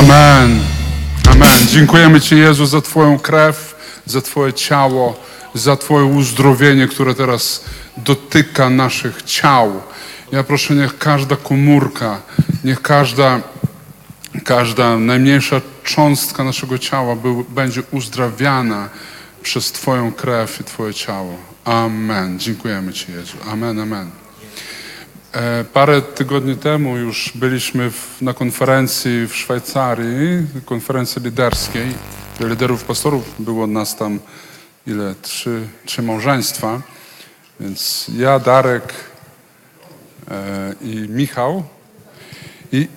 [0.00, 0.60] Amen.
[1.30, 1.66] Amen.
[1.68, 3.76] Dziękujemy Ci, Jezu, za Twoją krew,
[4.06, 5.20] za Twoje ciało,
[5.54, 7.64] za Twoje uzdrowienie, które teraz
[7.96, 9.82] dotyka naszych ciał.
[10.32, 12.20] Ja proszę, niech każda komórka,
[12.64, 13.40] niech każda,
[14.44, 18.88] każda najmniejsza cząstka naszego ciała był, będzie uzdrawiana
[19.42, 21.36] przez Twoją krew i Twoje ciało.
[21.64, 22.38] Amen.
[22.38, 23.36] Dziękujemy Ci, Jezu.
[23.50, 24.19] Amen, amen.
[25.32, 31.86] E, Parę tygodni temu już byliśmy w, na konferencji w Szwajcarii, konferencji liderskiej.
[32.40, 34.20] Liderów pastorów było nas tam
[34.86, 35.14] ile?
[35.22, 36.80] Trzy, trzy małżeństwa.
[37.60, 38.94] Więc ja, Darek
[40.30, 41.62] e, i Michał.
[42.72, 42.88] I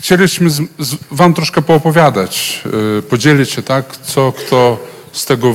[0.00, 2.62] chcieliśmy z, z, wam troszkę poopowiadać,
[2.98, 4.78] e, podzielić się, tak, co kto
[5.12, 5.54] z tego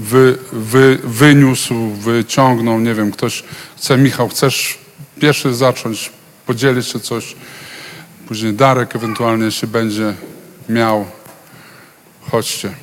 [0.00, 2.80] wy, wy, wyniósł, wyciągnął.
[2.80, 3.44] Nie wiem, ktoś
[3.76, 4.79] chce, Michał, chcesz
[5.20, 6.12] pierwszy zacząć,
[6.46, 7.36] podzielić się coś,
[8.28, 10.14] później Darek ewentualnie, jeśli będzie
[10.68, 11.06] miał.
[12.30, 12.74] Chodźcie.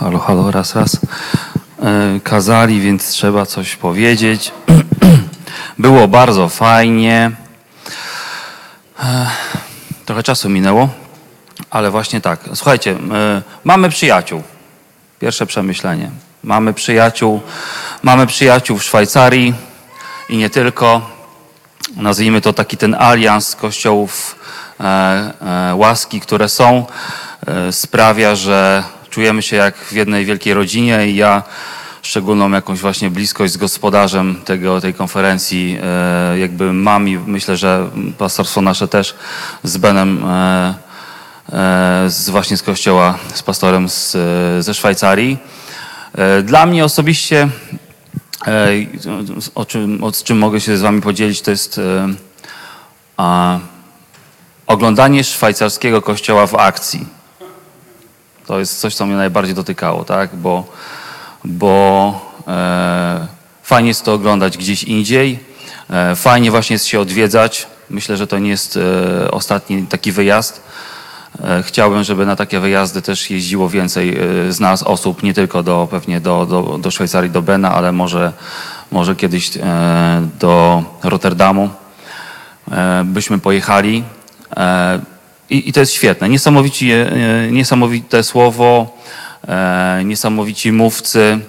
[0.00, 1.00] Halo, halo, raz, raz.
[1.82, 4.52] E, Kazali, więc trzeba coś powiedzieć.
[5.78, 7.30] Było bardzo fajnie.
[9.00, 9.26] E,
[10.06, 10.88] Trochę czasu minęło,
[11.70, 12.40] ale właśnie tak.
[12.54, 14.42] Słuchajcie, e, mamy przyjaciół.
[15.20, 16.10] Pierwsze przemyślenie.
[16.44, 17.40] Mamy przyjaciół,
[18.02, 19.54] mamy przyjaciół w Szwajcarii
[20.28, 21.10] i nie tylko.
[21.96, 24.36] Nazwijmy to taki ten alians kościołów
[24.80, 24.84] e,
[25.70, 26.86] e, łaski, które są,
[27.46, 31.42] e, sprawia, że czujemy się jak w jednej wielkiej rodzinie i ja
[32.02, 37.88] szczególną jakąś właśnie bliskość z gospodarzem tego, tej konferencji e, jakby mam i myślę, że
[38.18, 39.14] pastorstwo nasze też
[39.62, 40.74] z Benem e,
[41.52, 45.38] e, z, właśnie z kościoła, z pastorem z, e, ze Szwajcarii.
[46.14, 47.48] E, Dla mnie osobiście,
[48.46, 48.68] e,
[49.54, 52.08] o czym, o czym mogę się z Wami podzielić, to jest e,
[53.16, 53.58] a,
[54.66, 57.06] oglądanie szwajcarskiego kościoła w akcji.
[58.46, 60.36] To jest coś, co mnie najbardziej dotykało, tak?
[60.36, 60.64] Bo,
[61.44, 63.26] bo e,
[63.62, 65.38] fajnie jest to oglądać gdzieś indziej,
[65.90, 67.66] e, fajnie właśnie jest się odwiedzać.
[67.90, 70.60] Myślę, że to nie jest e, ostatni taki wyjazd.
[71.42, 75.62] E, Chciałbym, żeby na takie wyjazdy też jeździło więcej e, z nas osób, nie tylko
[75.62, 78.32] do, pewnie do, do, do Szwajcarii, do Bena, ale może,
[78.90, 79.60] może kiedyś e,
[80.40, 81.70] do Rotterdamu
[83.04, 84.04] byśmy pojechali.
[85.50, 86.28] I, I to jest świetne.
[86.28, 87.06] Niesamowici, e,
[87.50, 88.98] niesamowite słowo,
[90.04, 91.40] niesamowici mówcy.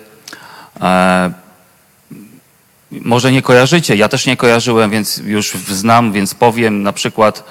[3.01, 6.83] Może nie kojarzycie, ja też nie kojarzyłem, więc już znam, więc powiem.
[6.83, 7.43] Na przykład,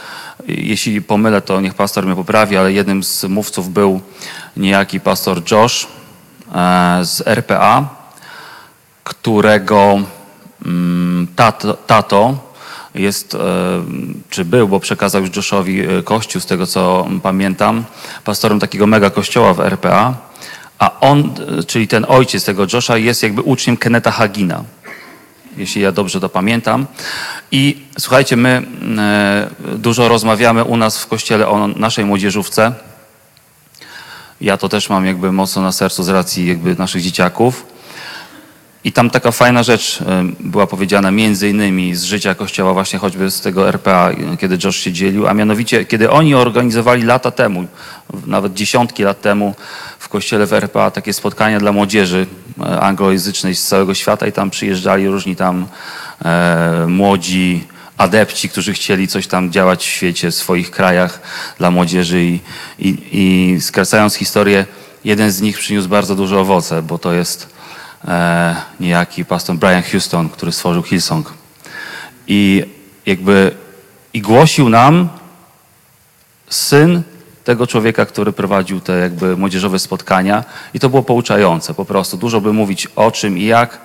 [0.47, 4.01] jeśli pomylę, to niech pastor mnie poprawi, ale jednym z mówców był
[4.57, 5.87] niejaki pastor Josh
[6.55, 7.89] e, z RPA,
[9.05, 9.99] którego
[10.67, 12.39] mm, tato, tato
[12.95, 13.39] jest, e,
[14.31, 17.85] czy był, bo przekazał już Joshowi e, kościół, z tego co pamiętam,
[18.25, 20.15] pastorem takiego mega kościoła w RPA,
[20.79, 21.01] a.
[21.01, 21.35] On,
[21.67, 24.65] czyli ten ojciec tego Josha jest jakby uczniem Keneta Hagina
[25.57, 26.87] jeśli ja dobrze to pamiętam.
[27.53, 28.63] I słuchajcie, my
[28.99, 32.73] e, dużo rozmawiamy u nas w kościele o naszej młodzieżówce.
[34.41, 37.67] Ja to też mam jakby mocno na sercu z racji jakby naszych dzieciaków.
[38.85, 43.31] I tam taka fajna rzecz e, była powiedziana między innymi z życia kościoła właśnie choćby
[43.31, 44.11] z tego RPA,
[44.41, 47.67] kiedy Josh się dzielił, a mianowicie kiedy oni organizowali lata temu,
[48.27, 49.55] nawet dziesiątki lat temu
[50.05, 52.27] w kościele w RPA takie spotkania dla młodzieży
[52.61, 55.67] e, anglojęzycznej z całego świata i tam przyjeżdżali różni tam
[56.25, 57.65] e, młodzi
[57.97, 61.21] adepci, którzy chcieli coś tam działać w świecie, w swoich krajach
[61.59, 62.41] dla młodzieży i,
[62.79, 64.67] i, i skracając historię,
[65.05, 67.49] jeden z nich przyniósł bardzo duże owoce, bo to jest
[68.09, 71.33] e, niejaki pastor Brian Houston, który stworzył Hillsong.
[72.27, 72.65] I
[73.07, 73.55] jakby
[74.13, 75.09] i głosił nam
[76.51, 77.03] syn
[77.45, 80.45] tego człowieka, który prowadził te jakby młodzieżowe spotkania
[80.75, 82.17] i to było pouczające po prostu.
[82.17, 83.81] Dużo by mówić o czym i jak.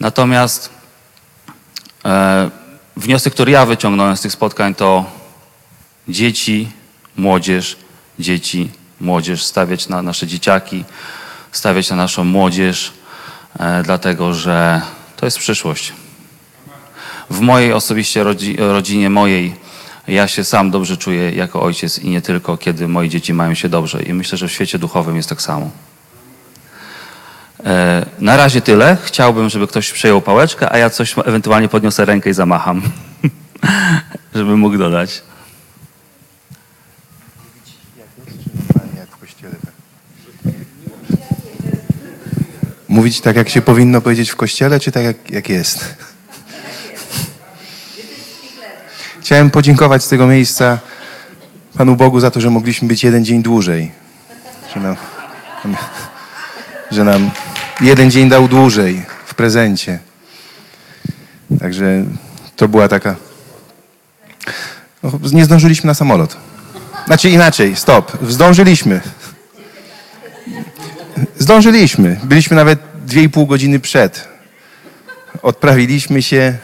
[0.00, 0.70] Natomiast
[2.04, 2.50] e,
[2.96, 5.04] wniosek, który ja wyciągnąłem z tych spotkań to
[6.08, 6.68] dzieci,
[7.16, 7.76] młodzież,
[8.18, 8.70] dzieci,
[9.00, 10.84] młodzież, stawiać na nasze dzieciaki,
[11.52, 12.92] stawiać na naszą młodzież,
[13.58, 14.82] e, dlatego że
[15.16, 15.92] to jest przyszłość.
[17.30, 19.54] W mojej osobiście rodzi, rodzinie mojej
[20.08, 23.68] ja się sam dobrze czuję jako ojciec i nie tylko, kiedy moje dzieci mają się
[23.68, 24.02] dobrze.
[24.02, 25.70] I myślę, że w świecie duchowym jest tak samo.
[27.64, 28.96] E, na razie tyle.
[29.04, 32.82] Chciałbym, żeby ktoś przejął pałeczkę, a ja coś ewentualnie podniosę rękę i zamacham,
[34.34, 35.22] żeby mógł dodać.
[42.88, 45.96] Mówić tak, jak się powinno powiedzieć w kościele, czy tak, jak, jak jest?
[49.30, 50.78] Chciałem podziękować z tego miejsca
[51.78, 53.92] Panu Bogu za to, że mogliśmy być jeden dzień dłużej.
[54.74, 54.96] Że nam,
[56.90, 57.30] że nam
[57.80, 59.98] jeden dzień dał dłużej w prezencie.
[61.60, 62.04] Także
[62.56, 63.16] to była taka.
[65.02, 66.36] No, nie zdążyliśmy na samolot.
[67.06, 68.18] Znaczy inaczej, stop.
[68.28, 69.00] Zdążyliśmy.
[71.38, 72.20] Zdążyliśmy.
[72.24, 74.28] Byliśmy nawet dwie i pół godziny przed.
[75.42, 76.58] Odprawiliśmy się.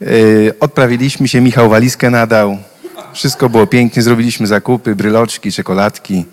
[0.00, 2.58] Yy, odprawiliśmy się, Michał walizkę nadał.
[3.12, 6.24] Wszystko było pięknie, zrobiliśmy zakupy, bryloczki, czekoladki,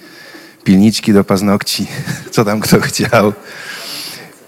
[0.63, 1.87] pilniczki do paznokci,
[2.31, 3.33] co tam kto chciał.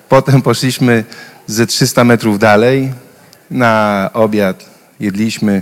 [0.10, 1.04] Potem poszliśmy
[1.48, 2.94] ze 300 metrów dalej
[3.52, 4.66] na obiad,
[5.00, 5.62] jedliśmy.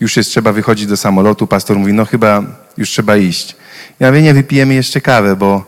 [0.00, 1.46] Już jest trzeba wychodzić do samolotu.
[1.46, 2.42] Pastor mówi, no chyba
[2.76, 3.56] już trzeba iść.
[4.00, 5.66] Ja mówię, nie, wypijemy jeszcze kawę, bo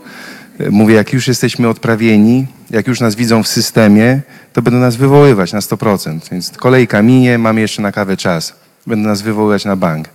[0.71, 4.21] mówię, jak już jesteśmy odprawieni, jak już nas widzą w systemie,
[4.53, 6.19] to będą nas wywoływać na 100%.
[6.33, 8.55] Więc kolejka minie, mamy jeszcze na kawę czas.
[8.87, 10.09] Będą nas wywoływać na bank.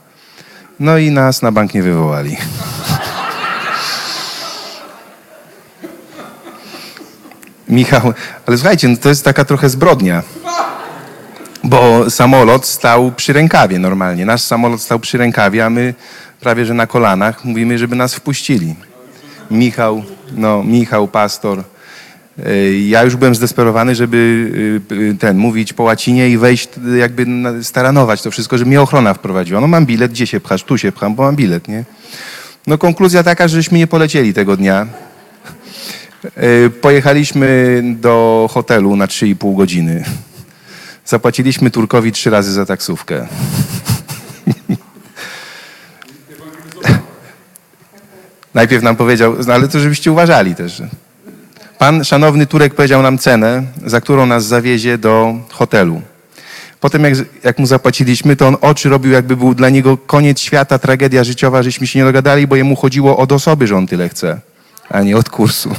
[0.79, 2.37] No i nas na bank nie wywołali.
[7.69, 8.13] Michał,
[8.47, 10.23] ale słuchajcie, no to jest taka trochę zbrodnia.
[11.63, 14.25] Bo samolot stał przy rękawie normalnie.
[14.25, 15.93] Nasz samolot stał przy rękawie, a my
[16.39, 18.75] prawie że na kolanach mówimy, żeby nas wpuścili.
[19.51, 20.03] Michał,
[20.35, 21.63] no, Michał, pastor.
[22.47, 24.17] y, Ja już byłem zdesperowany, żeby
[24.91, 27.25] y, ten mówić po łacinie i wejść, y, jakby
[27.63, 29.61] staranować to wszystko, żeby mnie ochrona wprowadziła.
[29.61, 30.63] No mam bilet, gdzie się pchasz?
[30.63, 31.83] Tu się pcham, bo mam bilet, nie?
[32.67, 34.87] No konkluzja taka, żeśmy nie polecieli tego dnia.
[36.81, 40.03] Pojechaliśmy do hotelu na 3,5 godziny.
[41.05, 43.27] Zapłaciliśmy Turkowi trzy razy za taksówkę.
[48.53, 50.81] Najpierw nam powiedział, no ale to żebyście uważali też.
[51.77, 56.01] Pan szanowny Turek powiedział nam cenę, za którą nas zawiezie do hotelu.
[56.79, 57.13] Potem jak,
[57.43, 61.63] jak mu zapłaciliśmy, to on oczy robił, jakby był dla niego koniec świata, tragedia życiowa,
[61.63, 64.39] żeśmy się nie dogadali, bo jemu chodziło od osoby, że on tyle chce,
[64.89, 65.75] a nie od kursu.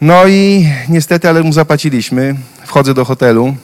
[0.00, 2.34] No i niestety, ale mu zapłaciliśmy.
[2.64, 3.56] Wchodzę do hotelu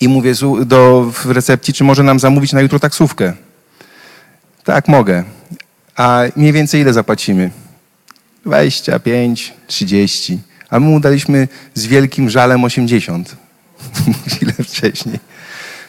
[0.00, 0.32] i mówię
[0.64, 3.32] do, w recepcji, czy może nam zamówić na jutro taksówkę.
[4.64, 5.24] Tak, mogę.
[5.98, 7.50] A mniej więcej ile zapłacimy?
[8.44, 10.38] 25, 30.
[10.70, 13.36] A my mu daliśmy z wielkim żalem 80.
[14.28, 15.18] Chwilę wcześniej.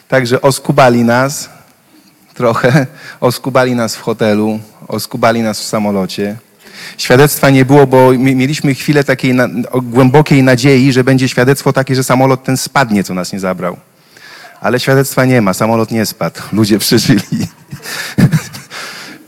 [0.08, 1.48] Także oskubali nas
[2.34, 2.86] trochę,
[3.20, 6.36] oskubali nas w hotelu, oskubali nas w samolocie.
[6.98, 9.48] Świadectwa nie było, bo mi- mieliśmy chwilę takiej na,
[9.82, 13.76] głębokiej nadziei, że będzie świadectwo takie, że samolot ten spadnie, co nas nie zabrał.
[14.60, 17.20] Ale świadectwa nie ma, samolot nie spadł, ludzie przeżyli.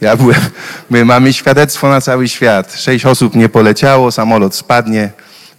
[0.02, 0.40] Ja byłem,
[0.90, 2.74] my mamy świadectwo na cały świat.
[2.74, 5.10] Sześć osób nie poleciało, samolot spadnie,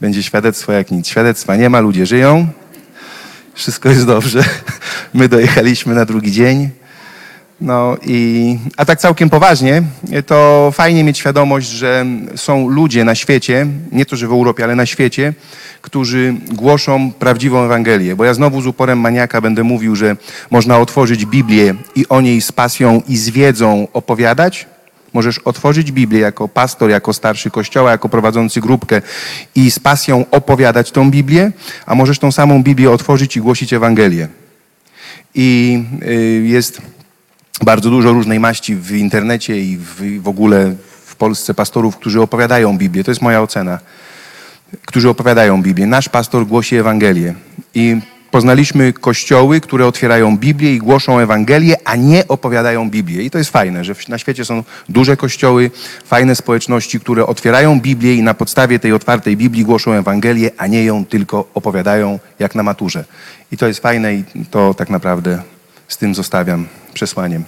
[0.01, 1.07] będzie świadectwo jak nic.
[1.07, 2.47] Świadectwa nie ma, ludzie żyją,
[3.53, 4.43] wszystko jest dobrze.
[5.13, 6.69] My dojechaliśmy na drugi dzień.
[7.63, 9.83] No i, a tak całkiem poważnie,
[10.25, 12.05] to fajnie mieć świadomość, że
[12.35, 15.33] są ludzie na świecie, nie to, że w Europie, ale na świecie,
[15.81, 18.15] którzy głoszą prawdziwą Ewangelię.
[18.15, 20.15] Bo ja znowu z uporem maniaka będę mówił, że
[20.51, 24.67] można otworzyć Biblię i o niej z pasją i z wiedzą opowiadać.
[25.13, 29.01] Możesz otworzyć Biblię jako pastor, jako starszy kościoła, jako prowadzący grupkę
[29.55, 31.51] i z pasją opowiadać tą Biblię,
[31.85, 34.27] a możesz tą samą Biblię otworzyć i głosić Ewangelię.
[35.35, 36.81] I y, jest
[37.61, 42.77] bardzo dużo różnej maści w internecie i w, w ogóle w Polsce pastorów, którzy opowiadają
[42.77, 43.03] Biblię.
[43.03, 43.79] To jest moja ocena.
[44.85, 45.87] Którzy opowiadają Biblię.
[45.87, 47.33] Nasz pastor głosi Ewangelię.
[47.75, 53.23] I poznaliśmy kościoły, które otwierają Biblię i głoszą Ewangelię, a nie opowiadają Biblię.
[53.23, 55.71] I to jest fajne, że na świecie są duże kościoły,
[56.05, 60.83] fajne społeczności, które otwierają Biblię i na podstawie tej otwartej Biblii głoszą Ewangelię, a nie
[60.83, 63.05] ją tylko opowiadają jak na maturze.
[63.51, 65.52] I to jest fajne i to tak naprawdę
[65.93, 67.43] z tym zostawiam przesłaniem.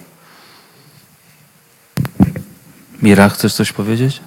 [3.02, 4.20] Mira, chcesz coś powiedzieć?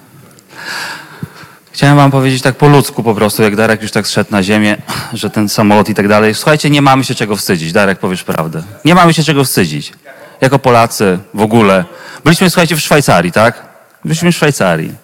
[1.72, 4.76] Chciałem wam powiedzieć tak po ludzku po prostu, jak Darek już tak zszedł na ziemię,
[5.12, 6.34] że ten samolot i tak dalej.
[6.34, 7.72] Słuchajcie, nie mamy się czego wstydzić.
[7.72, 8.62] Darek, powiesz prawdę.
[8.84, 9.92] Nie mamy się czego wstydzić.
[10.40, 11.84] Jako Polacy w ogóle.
[12.24, 13.62] Byliśmy, słuchajcie, w Szwajcarii, tak?
[14.04, 14.94] Byliśmy w Szwajcarii.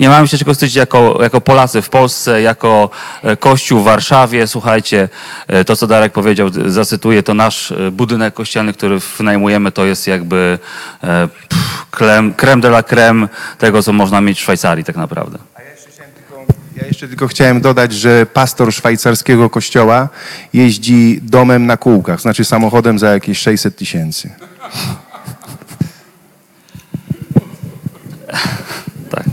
[0.00, 2.90] Nie mamy się czego wstydzić jako, jako Polacy w Polsce, jako
[3.22, 4.46] e, Kościół w Warszawie.
[4.46, 5.08] Słuchajcie,
[5.48, 10.06] e, to co Darek powiedział, zacytuję, to nasz e, budynek kościelny, który wynajmujemy, to jest
[10.06, 10.58] jakby
[11.48, 15.38] pff, creme, creme de la creme tego, co można mieć w Szwajcarii tak naprawdę.
[16.76, 20.08] Ja jeszcze tylko chciałem dodać, że pastor szwajcarskiego kościoła
[20.52, 24.30] jeździ domem na kółkach, znaczy samochodem za jakieś 600 tysięcy.
[29.10, 29.24] Tak.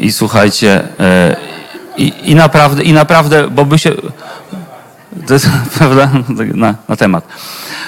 [0.00, 1.36] I słuchajcie, e,
[1.96, 3.92] i, i naprawdę, i naprawdę, bo by się.
[5.26, 6.10] to jest prawda,
[6.54, 7.24] na, na temat.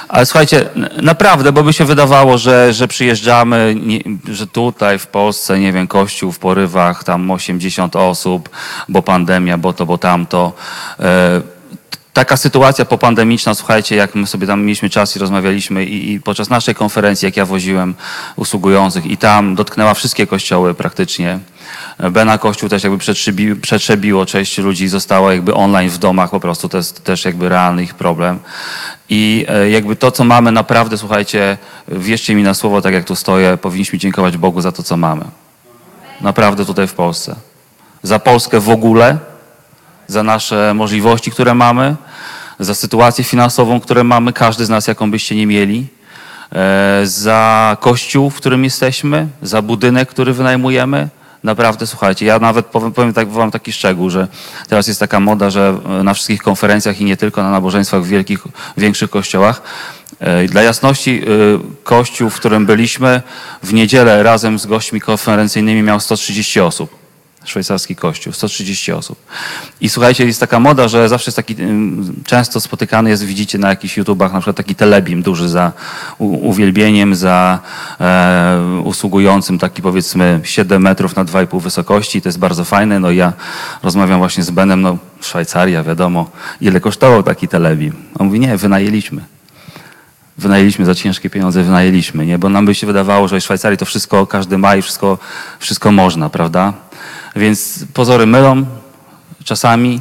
[0.08, 0.68] Ale słuchajcie,
[1.02, 5.88] naprawdę, bo by się wydawało, że, że przyjeżdżamy, nie, że tutaj w Polsce, nie wiem,
[5.88, 8.50] kościół w porywach, tam 80 osób,
[8.88, 10.52] bo pandemia, bo to, bo tamto.
[11.00, 11.40] E,
[12.12, 16.50] taka sytuacja popandemiczna, słuchajcie, jak my sobie tam mieliśmy czas i rozmawialiśmy i, i podczas
[16.50, 17.94] naszej konferencji, jak ja woziłem
[18.36, 21.38] usługujących i tam dotknęła wszystkie kościoły praktycznie.
[22.10, 26.68] Bena Kościół też jakby przetrzebi- przetrzebiło, część ludzi zostało jakby online w domach, po prostu
[26.68, 28.38] to jest też jakby realny ich problem.
[29.08, 33.16] I e, jakby to, co mamy naprawdę, słuchajcie, wierzcie mi na słowo, tak jak tu
[33.16, 35.24] stoję, powinniśmy dziękować Bogu za to, co mamy.
[36.20, 37.36] Naprawdę tutaj w Polsce.
[38.02, 39.18] Za Polskę w ogóle,
[40.06, 41.96] za nasze możliwości, które mamy,
[42.60, 45.86] za sytuację finansową, które mamy, każdy z nas, jaką byście nie mieli,
[46.52, 51.08] e, za kościół, w którym jesteśmy, za budynek, który wynajmujemy.
[51.42, 54.28] Naprawdę, słuchajcie, ja nawet powiem, powiem tak, wam taki szczegół, że
[54.68, 58.06] teraz jest taka moda, że e, na wszystkich konferencjach i nie tylko na nabożeństwach w
[58.06, 58.44] wielkich,
[58.76, 59.62] większych kościołach,
[60.20, 61.26] e, dla jasności, e,
[61.84, 63.22] kościół, w którym byliśmy
[63.62, 67.01] w niedzielę razem z gośćmi konferencyjnymi miał 130 osób
[67.44, 69.18] szwajcarski kościół, 130 osób.
[69.80, 71.56] I słuchajcie, jest taka moda, że zawsze jest taki,
[72.24, 75.72] często spotykany jest, widzicie na jakichś YouTubach, na przykład taki telebim duży za
[76.18, 77.58] uwielbieniem, za
[78.00, 83.00] e, usługującym, taki powiedzmy 7 metrów na 2,5 wysokości, to jest bardzo fajne.
[83.00, 83.32] No ja
[83.82, 86.30] rozmawiam właśnie z Benem, no Szwajcaria, wiadomo,
[86.60, 87.92] ile kosztował taki telebim.
[88.18, 89.22] On mówi, nie, wynajęliśmy
[90.38, 92.38] wynajęliśmy za ciężkie pieniądze, wynajęliśmy, nie?
[92.38, 95.18] Bo nam by się wydawało, że w Szwajcarii to wszystko każdy ma i wszystko,
[95.58, 96.72] wszystko można, prawda?
[97.36, 98.66] Więc pozory mylą
[99.44, 100.00] czasami.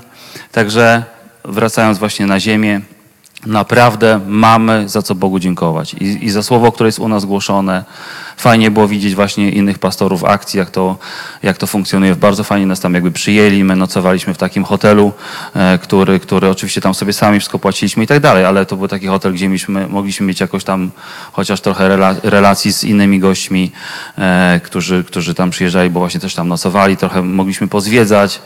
[0.52, 1.04] Także
[1.46, 2.82] wracając właśnie na ziemię,
[3.46, 5.94] naprawdę mamy za co Bogu dziękować.
[5.94, 7.84] I, I za słowo, które jest u nas głoszone.
[8.38, 10.98] Fajnie było widzieć właśnie innych pastorów akcji, jak to,
[11.44, 12.16] jak to funkcjonuje.
[12.16, 13.64] Bardzo fajnie nas tam jakby przyjęli.
[13.64, 15.12] My nocowaliśmy w takim hotelu,
[15.56, 18.88] e, który, który oczywiście tam sobie sami wszystko płaciliśmy i tak dalej, ale to był
[18.88, 20.92] taki hotel, gdzie mieliśmy, mogliśmy mieć jakoś tam
[21.32, 23.72] chociaż trochę rela, relacji z innymi gośćmi,
[24.18, 26.98] e, którzy, którzy tam przyjeżdżali, bo właśnie też tam nocowali.
[26.98, 28.42] Trochę mogliśmy pozwiedzać.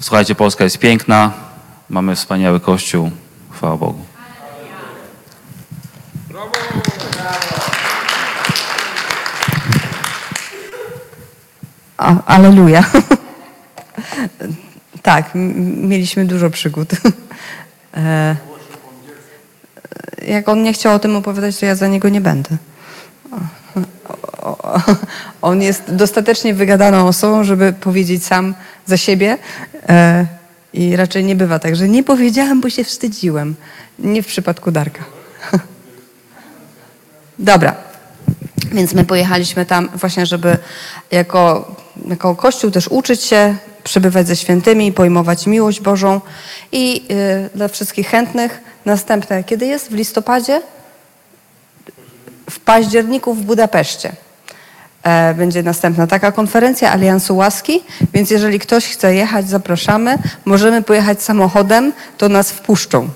[0.00, 1.32] Słuchajcie, Polska jest piękna.
[1.90, 3.10] Mamy wspaniały kościół.
[3.50, 4.05] Chwała Bogu.
[12.26, 12.84] Aleluja.
[15.02, 16.90] tak, mieliśmy dużo przygód.
[17.96, 18.36] E,
[20.28, 22.50] Jak on nie chciał o tym opowiadać, to ja za niego nie będę.
[25.42, 28.54] On jest dostatecznie wygadaną osobą, żeby powiedzieć sam
[28.86, 29.38] za siebie.
[29.88, 30.26] E,
[30.72, 33.54] I raczej nie bywa tak, że nie powiedziałem, bo się wstydziłem.
[33.98, 35.04] Nie w przypadku Darka.
[37.38, 37.74] Dobra.
[38.72, 40.58] Więc my pojechaliśmy tam właśnie, żeby
[41.10, 41.74] jako,
[42.08, 46.20] jako Kościół też uczyć się, przebywać ze świętymi, pojmować miłość Bożą.
[46.72, 49.90] I y, dla wszystkich chętnych następne, kiedy jest?
[49.90, 50.62] W listopadzie?
[52.50, 54.12] W październiku w Budapeszcie.
[55.02, 57.80] E, Będzie następna taka konferencja Aliansu Łaski,
[58.14, 60.18] więc jeżeli ktoś chce jechać, zapraszamy.
[60.44, 63.08] Możemy pojechać samochodem, to nas wpuszczą.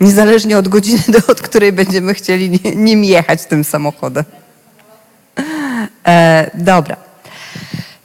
[0.00, 4.24] Niezależnie od godziny, do, od której będziemy chcieli ni- nim jechać tym samochodem.
[6.06, 6.96] E, dobra.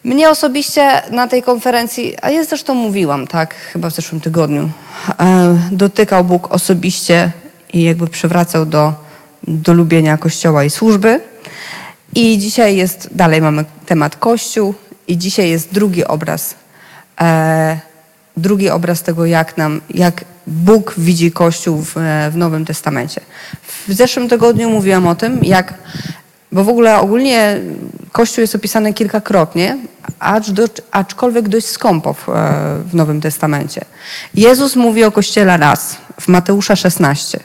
[0.10, 4.70] Mnie osobiście na tej konferencji, a ja zresztą mówiłam, tak, chyba w zeszłym tygodniu,
[5.20, 7.32] e, dotykał Bóg osobiście
[7.74, 8.94] i jakby przywracał do,
[9.48, 11.22] do lubienia Kościoła i służby.
[12.16, 14.74] I dzisiaj jest, dalej mamy temat Kościół
[15.08, 16.56] i dzisiaj jest drugi obraz.
[17.22, 17.80] E,
[18.38, 21.96] drugi obraz tego, jak nam, jak Bóg widzi Kościół w,
[22.32, 23.22] w Nowym Testamencie.
[23.88, 25.74] W zeszłym tygodniu mówiłam o tym, jak,
[26.52, 27.60] bo w ogóle ogólnie
[28.12, 29.78] Kościół jest opisany kilkakrotnie,
[30.20, 32.34] acz do, aczkolwiek dość skąpo w, e,
[32.86, 33.86] w Nowym Testamencie.
[34.34, 37.40] Jezus mówi o Kościele raz, w Mateusza 16.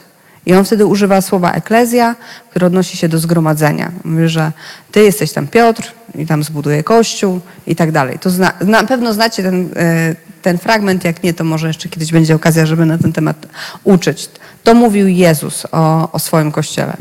[0.45, 2.15] I on wtedy używa słowa eklezja,
[2.49, 3.91] które odnosi się do zgromadzenia.
[4.03, 4.51] Mówi, że
[4.91, 8.19] ty jesteś tam Piotr i tam zbuduje kościół i tak dalej.
[8.19, 12.11] To zna, na pewno znacie ten, e, ten fragment, jak nie, to może jeszcze kiedyś
[12.11, 13.45] będzie okazja, żeby na ten temat
[13.83, 14.29] uczyć.
[14.63, 16.93] To mówił Jezus o, o swoim kościele.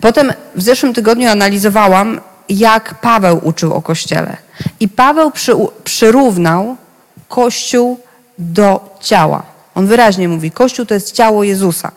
[0.00, 4.36] Potem w zeszłym tygodniu analizowałam, jak Paweł uczył o kościele.
[4.80, 5.52] I Paweł przy,
[5.84, 6.76] przyrównał
[7.28, 8.00] kościół
[8.38, 9.42] do ciała.
[9.74, 11.92] On wyraźnie mówi, kościół to jest ciało Jezusa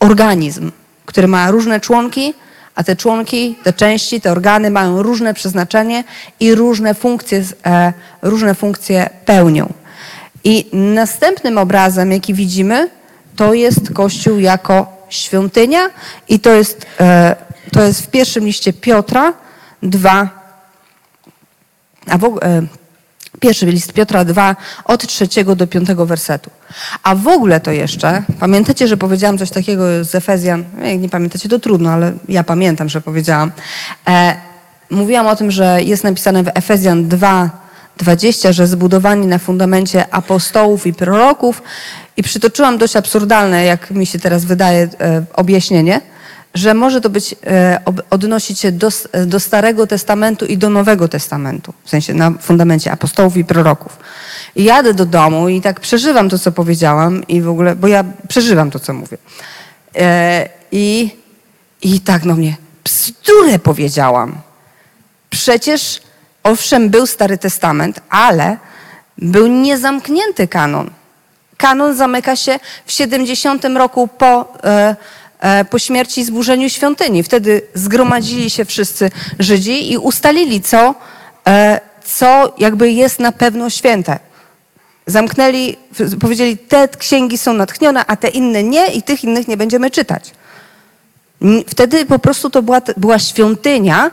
[0.00, 0.72] organizm,
[1.06, 2.34] który ma różne członki,
[2.74, 6.04] a te członki, te części, te organy mają różne przeznaczenie
[6.40, 9.72] i różne funkcje, e, różne funkcje pełnią.
[10.44, 12.90] I następnym obrazem, jaki widzimy,
[13.36, 15.90] to jest Kościół jako świątynia
[16.28, 17.36] i to jest, e,
[17.72, 19.32] to jest w pierwszym liście Piotra
[19.82, 20.28] 2,
[22.06, 22.62] a w, e,
[23.40, 26.50] Pierwszy list Piotra 2, od trzeciego do piątego wersetu.
[27.02, 30.64] A w ogóle to jeszcze, pamiętacie, że powiedziałam coś takiego z Efezjan?
[30.84, 33.52] Jak nie pamiętacie, to trudno, ale ja pamiętam, że powiedziałam.
[34.08, 34.36] E,
[34.90, 37.50] mówiłam o tym, że jest napisane w Efezjan 2,
[37.98, 41.62] 20, że zbudowani na fundamencie apostołów i proroków
[42.16, 46.00] i przytoczyłam dość absurdalne, jak mi się teraz wydaje, e, objaśnienie,
[46.54, 51.08] że może to być, e, odnosić się do, s- do Starego Testamentu i do Nowego
[51.08, 53.96] Testamentu, w sensie na fundamencie apostołów i proroków.
[54.56, 58.04] I jadę do domu i tak przeżywam to, co powiedziałam i w ogóle, bo ja
[58.28, 59.18] przeżywam to, co mówię.
[59.96, 61.10] E, I,
[61.82, 64.34] i tak no mnie, bzdurę powiedziałam.
[65.30, 66.00] Przecież,
[66.42, 68.56] owszem, był Stary Testament, ale
[69.18, 70.90] był niezamknięty kanon.
[71.56, 74.96] Kanon zamyka się w 70 roku po, e, e,
[75.70, 77.22] po śmierci i zburzeniu świątyni.
[77.22, 80.94] Wtedy zgromadzili się wszyscy Żydzi i ustalili, co,
[81.46, 84.18] e, co jakby jest na pewno święte.
[85.06, 85.76] Zamknęli,
[86.20, 90.32] powiedzieli, te księgi są natchnione, a te inne nie i tych innych nie będziemy czytać.
[91.66, 94.10] Wtedy po prostu to była, była świątynia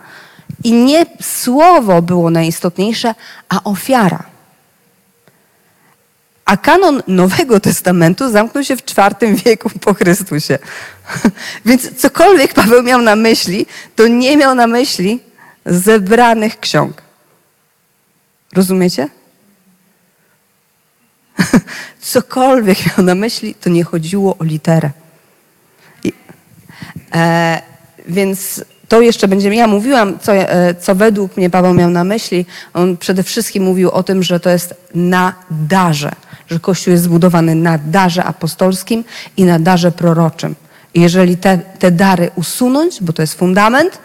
[0.63, 3.15] i nie słowo było najistotniejsze,
[3.49, 4.23] a ofiara.
[6.45, 10.59] A kanon Nowego Testamentu zamknął się w IV wieku po Chrystusie.
[11.65, 15.19] Więc cokolwiek Paweł miał na myśli, to nie miał na myśli
[15.65, 17.01] zebranych ksiąg.
[18.53, 19.09] Rozumiecie?
[22.01, 24.91] Cokolwiek miał na myśli, to nie chodziło o literę.
[26.03, 26.13] I,
[27.15, 27.61] e,
[28.07, 29.55] więc to jeszcze będziemy.
[29.55, 32.45] Ja mówiłam, co, e, co według mnie Paweł miał na myśli.
[32.73, 36.11] On przede wszystkim mówił o tym, że to jest na darze,
[36.47, 39.03] że Kościół jest zbudowany na darze apostolskim
[39.37, 40.55] i na darze proroczym.
[40.95, 43.99] Jeżeli te, te dary usunąć, bo to jest fundament,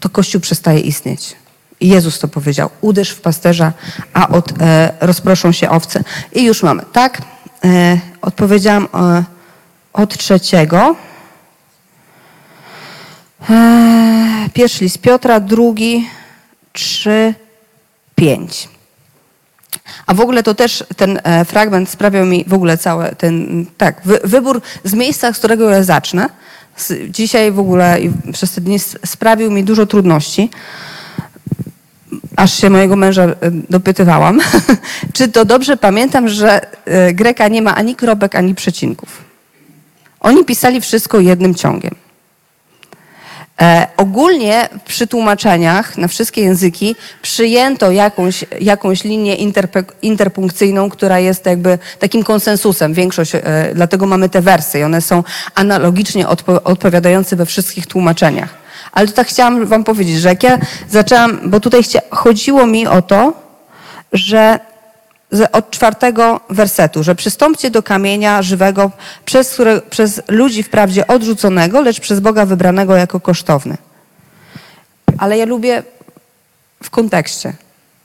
[0.00, 1.36] to Kościół przestaje istnieć.
[1.80, 2.70] Jezus to powiedział.
[2.80, 3.72] Uderz w pasterza,
[4.12, 6.04] a od, e, rozproszą się owce.
[6.32, 7.22] I już mamy, tak?
[7.64, 9.24] E, odpowiedziałam e,
[9.92, 10.96] od trzeciego.
[13.50, 16.08] E, pierwszy list Piotra, drugi,
[16.72, 17.34] trzy,
[18.14, 18.68] pięć.
[20.06, 24.00] A w ogóle to też ten e, fragment sprawiał mi w ogóle cały ten, tak,
[24.04, 26.28] wy, wybór z miejsca, z którego ja zacznę.
[26.76, 30.50] Z, dzisiaj w ogóle i przez te dni sprawił mi dużo trudności.
[32.36, 34.40] Aż się mojego męża e, dopytywałam,
[35.14, 39.24] czy to dobrze pamiętam, że e, Greka nie ma ani kropek, ani przecinków.
[40.20, 42.01] Oni pisali wszystko jednym ciągiem.
[43.60, 51.46] E, ogólnie przy tłumaczeniach na wszystkie języki przyjęto jakąś, jakąś linię interpe, interpunkcyjną, która jest
[51.46, 52.94] jakby takim konsensusem.
[52.94, 53.40] Większość, e,
[53.74, 58.54] dlatego mamy te wersy i one są analogicznie odpo, odpowiadające we wszystkich tłumaczeniach.
[58.92, 62.86] Ale to tak chciałam wam powiedzieć, że jak ja zaczęłam, bo tutaj chcia, chodziło mi
[62.86, 63.32] o to,
[64.12, 64.60] że
[65.52, 68.90] od czwartego wersetu, że przystąpcie do kamienia żywego,
[69.24, 73.76] przez, które, przez ludzi wprawdzie odrzuconego, lecz przez Boga wybranego jako kosztowny.
[75.18, 75.82] Ale ja lubię
[76.82, 77.52] w kontekście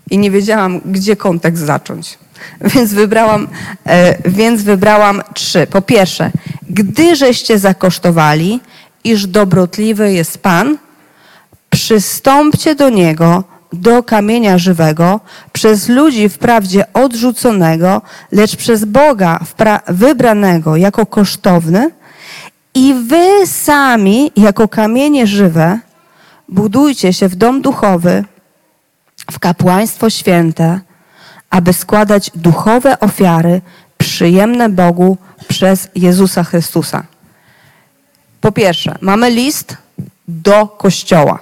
[0.10, 2.18] i nie wiedziałam, gdzie kontekst zacząć.
[2.74, 3.48] Więc wybrałam,
[3.86, 5.68] e, więc wybrałam trzy.
[5.68, 6.32] Po pierwsze,
[6.70, 8.60] gdyżeście zakosztowali,
[9.04, 10.78] iż dobrotliwy jest Pan,
[11.70, 15.20] przystąpcie do Niego, do kamienia żywego,
[15.54, 18.02] przez ludzi wprawdzie odrzuconego,
[18.32, 19.40] lecz przez Boga
[19.88, 21.92] wybranego jako kosztowny
[22.74, 25.80] i wy sami jako kamienie żywe
[26.50, 28.24] budujcie się w dom duchowy,
[29.32, 30.80] w kapłaństwo święte,
[31.50, 33.62] aby składać duchowe ofiary
[33.98, 37.04] przyjemne Bogu przez Jezusa Chrystusa.
[38.42, 39.78] Po pierwsze, mamy list
[40.28, 41.40] do kościoła.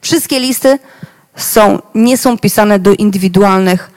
[0.00, 0.78] Wszystkie listy
[1.36, 3.90] są, nie są pisane do indywidualnych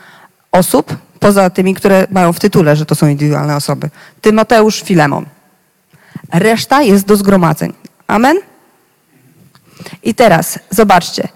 [0.52, 3.90] osób, poza tymi, które mają w tytule, że to są indywidualne osoby.
[4.22, 5.26] Tymoteusz, Filemon.
[6.34, 7.74] Reszta jest do zgromadzeń.
[8.08, 8.38] Amen?
[10.04, 11.28] I teraz zobaczcie.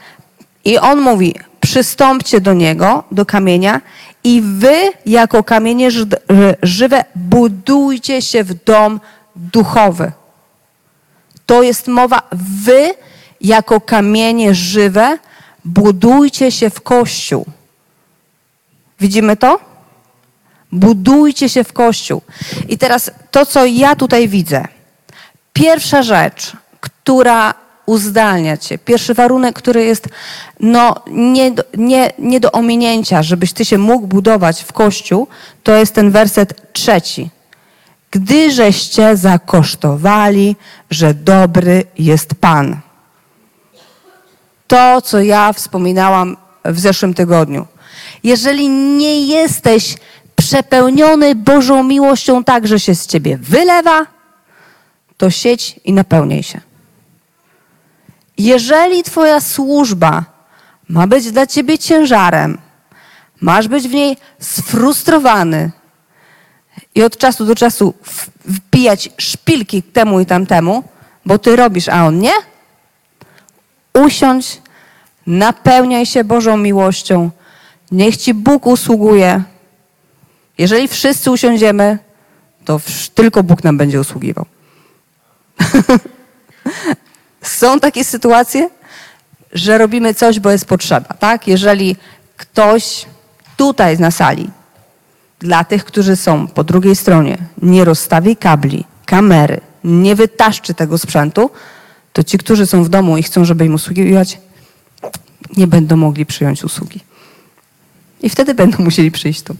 [0.65, 3.81] I on mówi: przystąpcie do niego, do kamienia,
[4.23, 6.05] i wy, jako kamienie ży-
[6.63, 8.99] żywe, budujcie się w dom
[9.35, 10.11] duchowy.
[11.45, 12.21] To jest mowa,
[12.63, 12.93] wy,
[13.41, 15.17] jako kamienie żywe,
[15.65, 17.45] budujcie się w kościół.
[18.99, 19.59] Widzimy to?
[20.71, 22.21] Budujcie się w kościół.
[22.69, 24.65] I teraz to, co ja tutaj widzę.
[25.53, 27.53] Pierwsza rzecz, która
[27.85, 30.07] uzdalnia cię, pierwszy warunek, który jest
[30.59, 35.27] no, nie, nie, nie do ominięcia, żebyś ty się mógł budować w kościół,
[35.63, 37.29] to jest ten werset trzeci.
[38.11, 40.55] Gdyżeście zakosztowali,
[40.89, 42.79] że dobry jest Pan.
[44.71, 47.67] To, co ja wspominałam w zeszłym tygodniu.
[48.23, 49.95] Jeżeli nie jesteś
[50.35, 54.05] przepełniony Bożą miłością tak, że się z ciebie wylewa,
[55.17, 56.61] to siedź i napełniaj się.
[58.37, 60.23] Jeżeli Twoja służba
[60.89, 62.57] ma być dla Ciebie ciężarem,
[63.41, 65.71] masz być w niej sfrustrowany
[66.95, 70.83] i od czasu do czasu w- wpijać szpilki temu i tamtemu,
[71.25, 72.33] bo Ty robisz, a on nie,
[73.93, 74.60] usiądź,
[75.27, 77.29] napełniaj się Bożą miłością,
[77.91, 79.43] niech Ci Bóg usługuje.
[80.57, 81.97] Jeżeli wszyscy usiądziemy,
[82.65, 82.81] to
[83.15, 84.45] tylko Bóg nam będzie usługiwał.
[87.41, 88.69] Są takie sytuacje,
[89.51, 91.47] że robimy coś, bo jest potrzeba, tak?
[91.47, 91.95] Jeżeli
[92.37, 93.05] ktoś
[93.57, 94.49] tutaj na sali,
[95.39, 101.49] dla tych, którzy są po drugiej stronie, nie rozstawi kabli, kamery, nie wytaszczy tego sprzętu,
[102.13, 104.39] to ci, którzy są w domu i chcą, żeby im usługiwać,
[105.57, 106.99] nie będą mogli przyjąć usługi.
[108.21, 109.55] I wtedy będą musieli przyjść tu.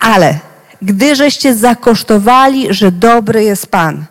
[0.00, 0.38] Ale
[0.82, 4.04] gdy żeście zakosztowali, że dobry jest Pan,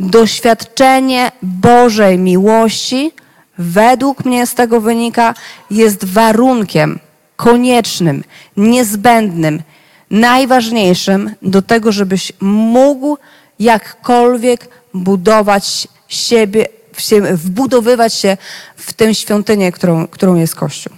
[0.00, 3.12] doświadczenie Bożej miłości,
[3.58, 5.34] według mnie z tego wynika,
[5.70, 6.98] jest warunkiem
[7.36, 8.24] koniecznym,
[8.56, 9.62] niezbędnym,
[10.10, 13.18] najważniejszym do tego, żebyś mógł
[13.58, 16.66] jakkolwiek budować siebie,
[17.00, 18.36] siebie wbudowywać się
[18.76, 20.92] w tę świątynię, którą, którą jest Kościół.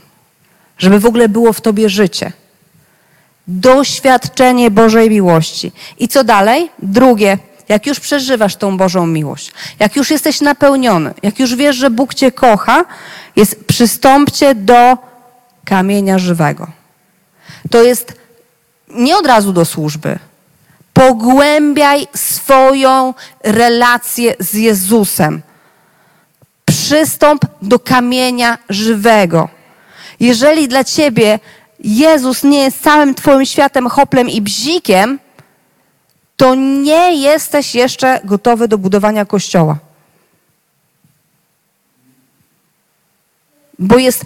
[0.79, 2.33] Żeby w ogóle było w tobie życie
[3.49, 5.73] doświadczenie Bożej miłości.
[5.99, 6.71] I co dalej?
[6.79, 11.91] Drugie, jak już przeżywasz tą Bożą miłość, jak już jesteś napełniony, jak już wiesz, że
[11.91, 12.85] Bóg cię kocha,
[13.37, 14.99] jest przystąpcie do
[15.65, 16.67] kamienia żywego.
[17.71, 18.15] To jest
[18.89, 20.19] nie od razu do służby.
[20.93, 25.43] Pogłębiaj swoją relację z Jezusem.
[26.65, 29.49] Przystąp do kamienia żywego.
[30.21, 31.39] Jeżeli dla ciebie
[31.85, 35.19] Jezus nie jest całym twoim światem, hoplem i bzikiem,
[36.37, 39.79] to nie jesteś jeszcze gotowy do budowania kościoła.
[43.79, 44.25] Bo jest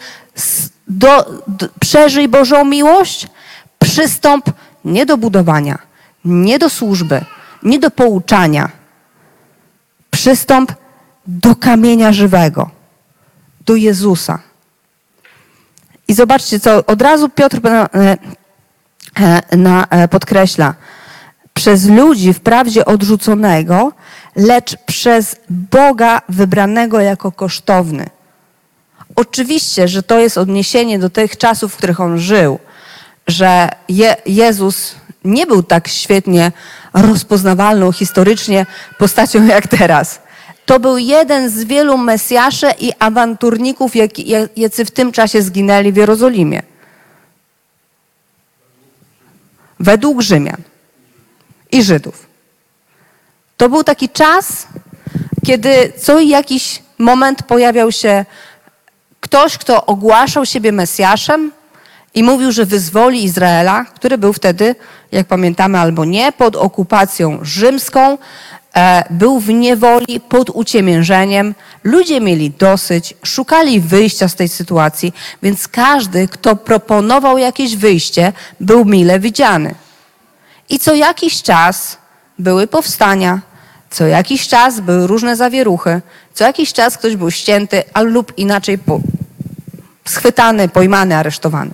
[0.89, 3.27] do, do, przeżyj Bożą miłość,
[3.79, 4.51] przystąp
[4.85, 5.79] nie do budowania,
[6.25, 7.25] nie do służby,
[7.63, 8.71] nie do pouczania.
[10.11, 10.73] Przystąp
[11.29, 12.71] do kamienia żywego,
[13.67, 14.39] do Jezusa.
[16.09, 17.89] I zobaczcie, co od razu Piotr na,
[19.21, 20.75] e, na, e, podkreśla.
[21.55, 23.93] Przez ludzi wprawdzie odrzuconego,
[24.37, 28.07] lecz przez Boga wybranego jako kosztowny.
[29.17, 32.59] Oczywiście, że to jest odniesienie do tych czasów, w których on żył,
[33.27, 36.53] że Je Jezus nie był tak świetnie
[36.95, 38.67] rozpoznawalną historycznie
[38.99, 40.21] postacią jak teraz.
[40.69, 43.93] To był jeden z wielu mesjaszy i awanturników,
[44.57, 46.63] jacy w tym czasie zginęli w Jerozolimie.
[49.81, 50.63] Według Rzymian
[51.73, 52.27] i Żydów.
[53.57, 54.67] To był taki czas,
[55.47, 58.25] kiedy co jakiś moment pojawiał się
[59.21, 61.53] ktoś, kto ogłaszał siebie Mesjaszem
[62.15, 64.75] i mówił, że wyzwoli Izraela, który był wtedy,
[65.13, 68.19] jak pamiętamy albo nie, pod okupacją rzymską,
[69.11, 71.55] był w niewoli, pod uciemiężeniem.
[71.85, 75.13] Ludzie mieli dosyć, szukali wyjścia z tej sytuacji,
[75.43, 79.75] więc każdy, kto proponował jakieś wyjście, był mile widziany.
[80.69, 81.97] I co jakiś czas
[82.39, 83.41] były powstania,
[83.91, 86.01] co jakiś czas były różne zawieruchy,
[86.35, 88.79] co jakiś czas ktoś był ścięty, a lub inaczej
[90.05, 91.71] schwytany, pojmany, aresztowany.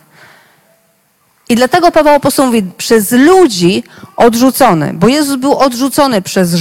[1.48, 3.84] I dlatego Paweł Apostoł mówi, przez ludzi
[4.16, 6.56] odrzucony, bo Jezus był odrzucony przez,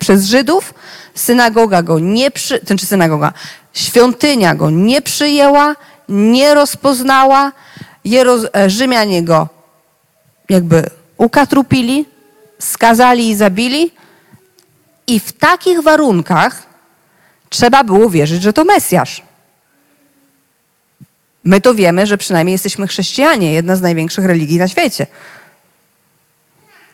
[0.00, 0.74] przez Żydów,
[1.14, 3.32] synagoga go nie przy, znaczy synagoga,
[3.72, 5.76] świątynia go nie przyjęła,
[6.08, 7.52] nie rozpoznała,
[8.04, 9.48] Jeroz, e, Rzymianie go
[10.48, 12.04] jakby ukatrupili,
[12.58, 13.90] skazali i zabili.
[15.06, 16.62] I w takich warunkach
[17.48, 19.27] trzeba było wierzyć, że to Mesjasz.
[21.44, 25.06] My to wiemy, że przynajmniej jesteśmy chrześcijanie, jedna z największych religii na świecie.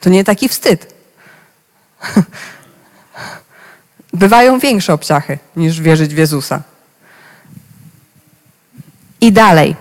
[0.00, 0.94] To nie taki wstyd.
[4.12, 6.62] Bywają większe obciachy niż wierzyć w Jezusa.
[9.20, 9.76] I dalej.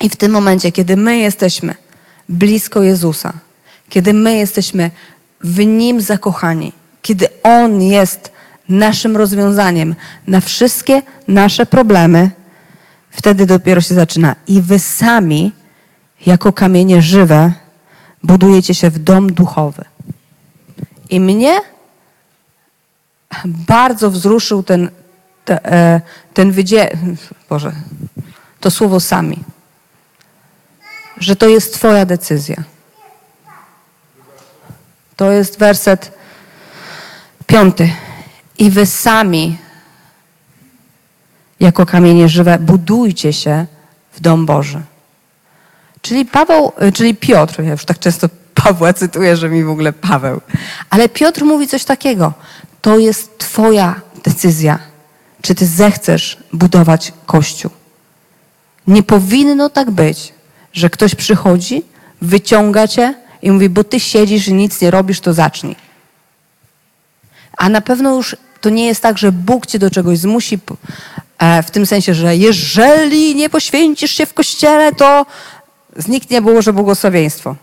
[0.00, 1.74] I w tym momencie, kiedy my jesteśmy
[2.28, 3.32] blisko Jezusa,
[3.88, 4.90] kiedy my jesteśmy
[5.40, 8.32] w Nim zakochani, kiedy On jest
[8.68, 9.94] naszym rozwiązaniem
[10.26, 12.30] na wszystkie nasze problemy,
[13.20, 14.36] wtedy dopiero się zaczyna.
[14.46, 15.52] I wy sami,
[16.26, 17.52] jako kamienie żywe,
[18.22, 19.84] budujecie się w dom duchowy.
[21.10, 21.60] I mnie
[23.44, 24.90] bardzo wzruszył ten,
[25.44, 26.00] te, e,
[26.34, 26.90] ten wydzie...
[27.48, 27.72] Boże,
[28.60, 29.44] to słowo sami.
[31.18, 32.56] że to jest Twoja decyzja.
[35.16, 36.12] To jest werset
[37.46, 37.92] piąty.
[38.58, 39.58] I wy sami,
[41.60, 43.66] jako kamienie żywe, budujcie się
[44.12, 44.82] w dom Boży.
[46.02, 48.28] Czyli Paweł, y, czyli Piotr, ja już tak często
[48.64, 50.40] Pawła cytuję, że mi w ogóle Paweł.
[50.90, 52.32] Ale Piotr mówi coś takiego.
[52.82, 54.78] To jest Twoja decyzja,
[55.42, 57.70] czy Ty zechcesz budować Kościół.
[58.86, 60.32] Nie powinno tak być,
[60.72, 61.82] że ktoś przychodzi,
[62.22, 65.76] wyciąga Cię i mówi, bo Ty siedzisz i nic nie robisz, to zacznij.
[67.56, 70.58] A na pewno już to nie jest tak, że Bóg Cię do czegoś zmusi,
[71.40, 75.26] w tym sensie, że jeżeli nie poświęcisz się w Kościele, to
[75.96, 77.56] zniknie Boże błogosławieństwo.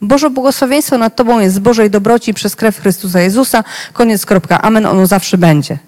[0.00, 3.64] Boże błogosławieństwo nad Tobą jest z Bożej dobroci przez krew Chrystusa Jezusa.
[3.92, 4.62] Koniec, kropka.
[4.62, 4.86] Amen.
[4.86, 5.78] Ono zawsze będzie.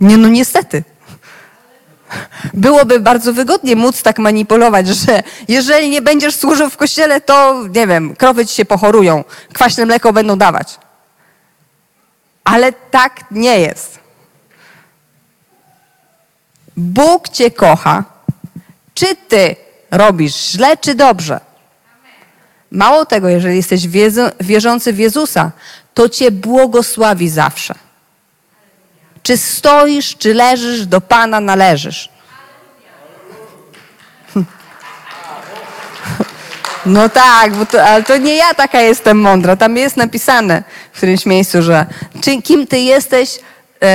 [0.00, 0.82] Nie, no niestety.
[2.54, 7.86] Byłoby bardzo wygodnie móc tak manipulować, że jeżeli nie będziesz służył w kościele, to nie
[7.86, 10.78] wiem, krowy ci się pochorują, kwaśne mleko będą dawać.
[12.44, 14.03] Ale tak nie jest.
[16.76, 18.04] Bóg cię kocha.
[18.94, 19.56] Czy ty
[19.90, 21.40] robisz źle, czy dobrze?
[22.70, 23.88] Mało tego, jeżeli jesteś
[24.40, 25.50] wierzący w Jezusa,
[25.94, 27.74] to cię błogosławi zawsze.
[29.22, 32.08] Czy stoisz, czy leżysz, do Pana należysz.
[36.86, 39.56] No tak, to, ale to nie ja taka jestem mądra.
[39.56, 41.86] Tam jest napisane w którymś miejscu, że
[42.20, 43.38] czy, kim ty jesteś,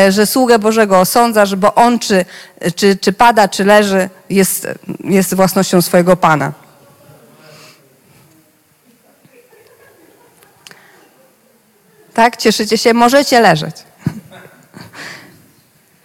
[0.09, 2.25] że sługę Bożego osądzasz, bo on czy,
[2.75, 4.67] czy, czy pada, czy leży, jest,
[5.03, 6.51] jest własnością swojego Pana.
[12.13, 12.37] Tak?
[12.37, 12.93] Cieszycie się?
[12.93, 13.75] Możecie leżeć.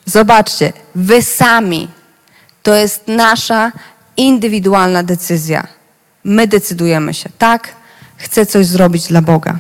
[0.07, 1.89] Zobaczcie, wy sami.
[2.63, 3.73] To jest nasza
[4.17, 5.67] indywidualna decyzja.
[6.25, 7.69] My decydujemy się, tak?
[8.17, 9.59] Chcę coś zrobić dla Boga.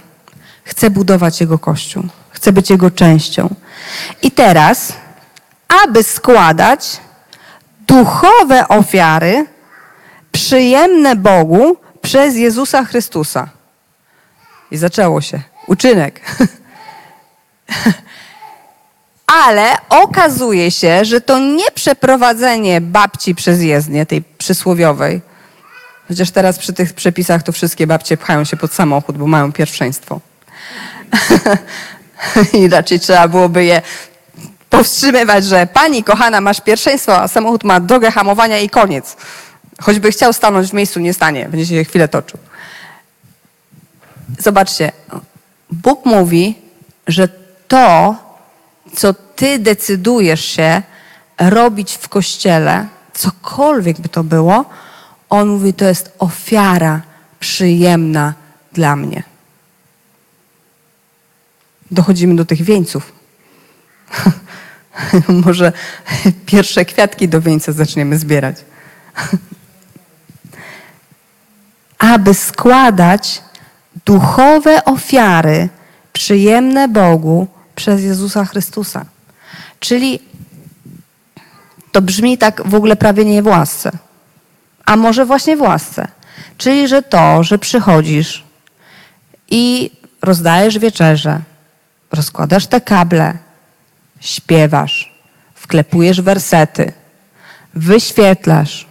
[0.64, 2.08] Chcę budować Jego Kościół.
[2.44, 3.54] Chcę być Jego częścią.
[4.22, 4.92] I teraz,
[5.84, 7.00] aby składać
[7.86, 9.46] duchowe ofiary
[10.32, 13.48] przyjemne Bogu przez Jezusa Chrystusa.
[14.70, 15.40] I zaczęło się.
[15.66, 16.20] Uczynek.
[19.46, 25.20] Ale okazuje się, że to nie przeprowadzenie babci przez jezdnię, tej przysłowiowej.
[26.08, 30.20] Chociaż teraz przy tych przepisach to wszystkie babcie pchają się pod samochód, bo mają pierwszeństwo.
[32.60, 33.82] I raczej trzeba byłoby je
[34.70, 39.16] powstrzymywać, że pani kochana, masz pierwszeństwo, a samochód ma drogę hamowania i koniec.
[39.82, 41.48] Choćby chciał stanąć w miejscu, nie stanie.
[41.48, 42.38] Będzie się chwilę toczył.
[44.38, 44.92] Zobaczcie,
[45.70, 46.58] Bóg mówi,
[47.06, 47.28] że
[47.68, 48.16] to,
[48.96, 50.82] co ty decydujesz się
[51.38, 54.64] robić w kościele, cokolwiek by to było,
[55.30, 57.00] on mówi, to jest ofiara
[57.40, 58.34] przyjemna
[58.72, 59.22] dla mnie.
[61.94, 63.12] Dochodzimy do tych wieńców.
[65.46, 65.72] Może
[66.46, 68.56] pierwsze kwiatki do wieńca zaczniemy zbierać.
[71.98, 73.42] Aby składać
[74.04, 75.68] duchowe ofiary
[76.12, 79.04] przyjemne Bogu przez Jezusa Chrystusa.
[79.80, 80.18] Czyli
[81.92, 83.90] to brzmi tak w ogóle prawie nie w łasce.
[84.84, 86.08] A może właśnie w łasce.
[86.58, 88.44] Czyli, że to, że przychodzisz
[89.50, 89.90] i
[90.22, 91.40] rozdajesz wieczerze,
[92.14, 93.38] rozkładasz te kable,
[94.20, 95.14] śpiewasz,
[95.54, 96.92] wklepujesz wersety,
[97.74, 98.86] wyświetlasz,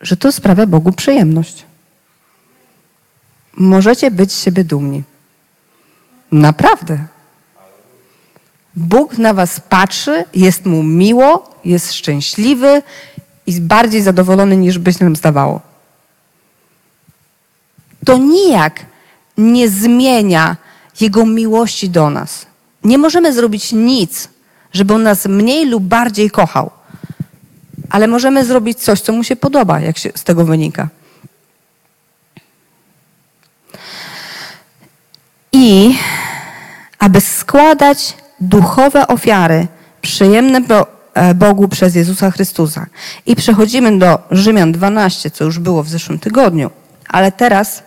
[0.00, 1.64] że to sprawia Bogu przyjemność.
[3.56, 5.02] Możecie być z siebie dumni.
[6.32, 6.98] Naprawdę.
[8.76, 12.82] Bóg na was patrzy, jest mu miło, jest szczęśliwy
[13.46, 15.60] i bardziej zadowolony niż by się nam zdawało.
[18.04, 18.86] To nijak
[19.38, 20.56] nie zmienia
[21.00, 22.46] Jego miłości do nas.
[22.84, 24.28] Nie możemy zrobić nic,
[24.72, 26.70] żeby On nas mniej lub bardziej kochał.
[27.90, 30.88] Ale możemy zrobić coś, co Mu się podoba, jak się z tego wynika.
[35.52, 35.96] I
[36.98, 39.66] aby składać duchowe ofiary
[40.02, 40.60] przyjemne
[41.14, 42.86] e, Bogu przez Jezusa Chrystusa.
[43.26, 46.70] I przechodzimy do Rzymian 12, co już było w zeszłym tygodniu,
[47.08, 47.82] ale teraz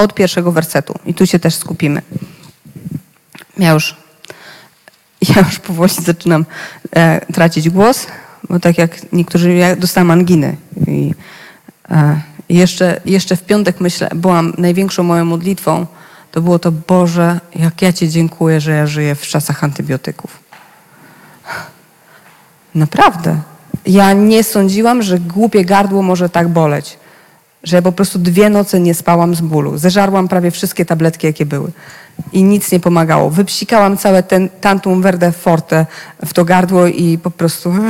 [0.00, 0.94] od pierwszego wersetu.
[1.06, 2.02] I tu się też skupimy.
[3.58, 3.96] Ja już,
[5.28, 6.44] ja już powoli zaczynam
[6.92, 8.06] e, tracić głos,
[8.48, 10.56] bo tak jak niektórzy, ja dostałam anginy.
[10.86, 11.14] I,
[11.90, 15.86] e, jeszcze, jeszcze w piątek myślę, byłam największą moją modlitwą,
[16.32, 20.38] to było to, Boże, jak ja Ci dziękuję, że ja żyję w czasach antybiotyków.
[22.74, 23.40] Naprawdę.
[23.86, 26.98] Ja nie sądziłam, że głupie gardło może tak boleć.
[27.62, 29.78] Że po prostu dwie noce nie spałam z bólu.
[29.78, 31.70] Zeżarłam prawie wszystkie tabletki, jakie były.
[32.32, 33.30] I nic nie pomagało.
[33.30, 35.86] Wypsikałam całe ten tantum verde forte
[36.26, 37.74] w to gardło i po prostu...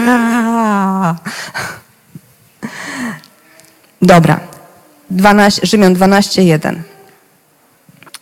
[4.03, 4.41] Dobra.
[5.11, 6.77] 12, Rzymian 12.1.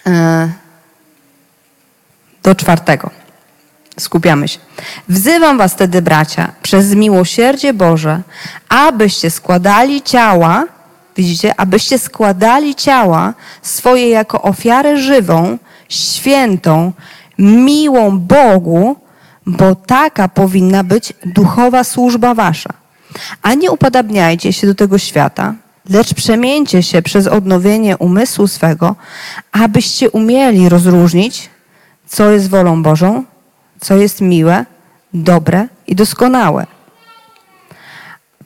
[0.07, 0.49] E,
[2.43, 3.11] Do czwartego.
[3.99, 4.59] Skupiamy się.
[5.09, 8.23] Wzywam was tedy, bracia, przez miłosierdzie Boże,
[8.69, 10.65] abyście składali ciała,
[11.19, 16.93] widzicie, abyście składali ciała swoje jako ofiarę żywą, świętą,
[17.39, 18.97] miłą Bogu,
[19.47, 22.71] bo taka powinna być duchowa służba wasza.
[23.43, 25.55] A nie upodabniajcie się do tego świata,
[25.91, 28.97] lecz przemieńcie się przez odnowienie umysłu swego,
[29.53, 31.51] abyście umieli rozróżnić,
[32.07, 33.25] co jest wolą Bożą,
[33.81, 34.65] co jest miłe,
[35.15, 36.67] dobre i doskonałe.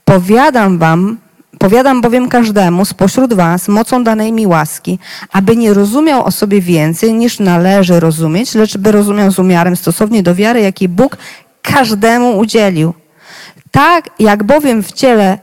[0.04, 1.18] Powiadam wam,
[1.62, 4.98] powiadam bowiem każdemu spośród was mocą danej mi łaski,
[5.33, 10.22] aby nie rozumiał o sobie więcej niż należy rozumieć, lecz by rozumiał z umiarem stosownie
[10.22, 11.16] do wiary, jaki Bóg
[11.62, 12.94] każdemu udzielił.
[13.70, 15.38] Tak jak bowiem w ciele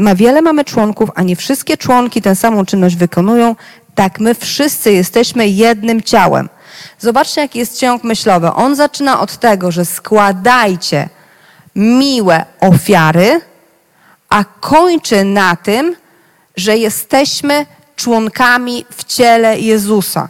[0.00, 3.56] ma wiele mamy członków, a nie wszystkie członki tę samą czynność wykonują,
[3.94, 6.48] tak my wszyscy jesteśmy jednym ciałem.
[6.98, 8.52] Zobaczcie, jaki jest ciąg myślowy.
[8.52, 11.08] On zaczyna od tego, że składajcie
[11.76, 13.40] miłe ofiary,
[14.32, 15.96] a kończy na tym,
[16.56, 17.66] że jesteśmy
[17.96, 20.28] członkami w ciele Jezusa.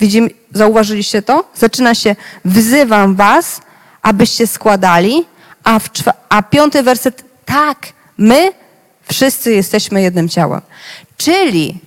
[0.00, 1.44] Widzimy, zauważyliście to?
[1.54, 3.60] Zaczyna się, wzywam was,
[4.02, 5.24] abyście składali,
[5.64, 5.88] a, w,
[6.28, 7.86] a piąty werset, tak,
[8.18, 8.52] my
[9.08, 10.60] wszyscy jesteśmy jednym ciałem.
[11.16, 11.80] Czyli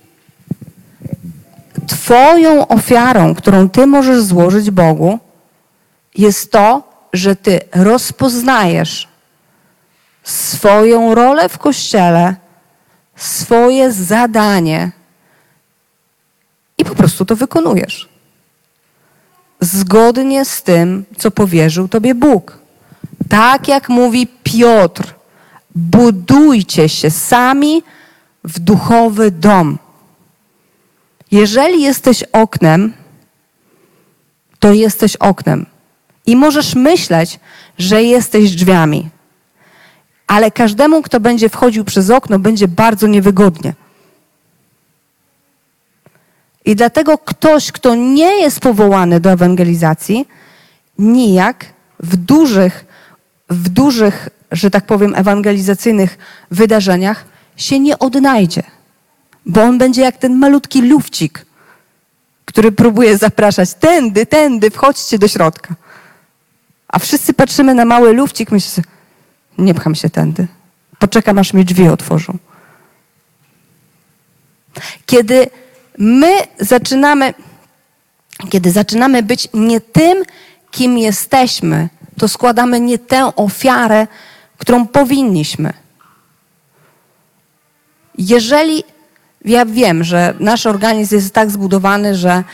[1.86, 5.18] Twoją ofiarą, którą Ty możesz złożyć Bogu,
[6.14, 9.09] jest to, że Ty rozpoznajesz
[10.30, 12.36] swoją rolę w kościele,
[13.16, 14.90] swoje zadanie
[16.78, 18.08] i po prostu to wykonujesz.
[19.60, 22.58] Zgodnie z tym, co powierzył Tobie Bóg.
[23.28, 25.14] Tak jak mówi Piotr,
[25.74, 27.82] budujcie się sami
[28.44, 29.78] w duchowy dom.
[31.30, 32.92] Jeżeli jesteś oknem,
[34.58, 35.66] to jesteś oknem.
[36.26, 37.40] I możesz myśleć,
[37.78, 39.10] że jesteś drzwiami.
[40.30, 43.74] Ale każdemu, kto będzie wchodził przez okno, będzie bardzo niewygodnie.
[46.64, 50.28] I dlatego ktoś, kto nie jest powołany do ewangelizacji,
[50.98, 51.66] nijak
[52.00, 52.84] w dużych,
[53.48, 56.18] w dużych, że tak powiem, ewangelizacyjnych
[56.50, 57.24] wydarzeniach
[57.56, 58.62] się nie odnajdzie.
[59.46, 61.46] Bo on będzie jak ten malutki lufcik,
[62.44, 65.74] który próbuje zapraszać tędy, tędy, wchodźcie do środka.
[66.88, 68.99] A wszyscy patrzymy na mały lufcik, myślimy,
[69.60, 70.46] nie pcham się tędy.
[70.98, 72.38] Poczekam, aż mi drzwi otworzą.
[75.06, 75.50] Kiedy
[75.98, 77.34] my zaczynamy,
[78.50, 80.22] kiedy zaczynamy być nie tym,
[80.70, 84.06] kim jesteśmy, to składamy nie tę ofiarę,
[84.58, 85.72] którą powinniśmy.
[88.18, 88.84] Jeżeli
[89.44, 92.44] ja wiem, że nasz organizm jest tak zbudowany, że,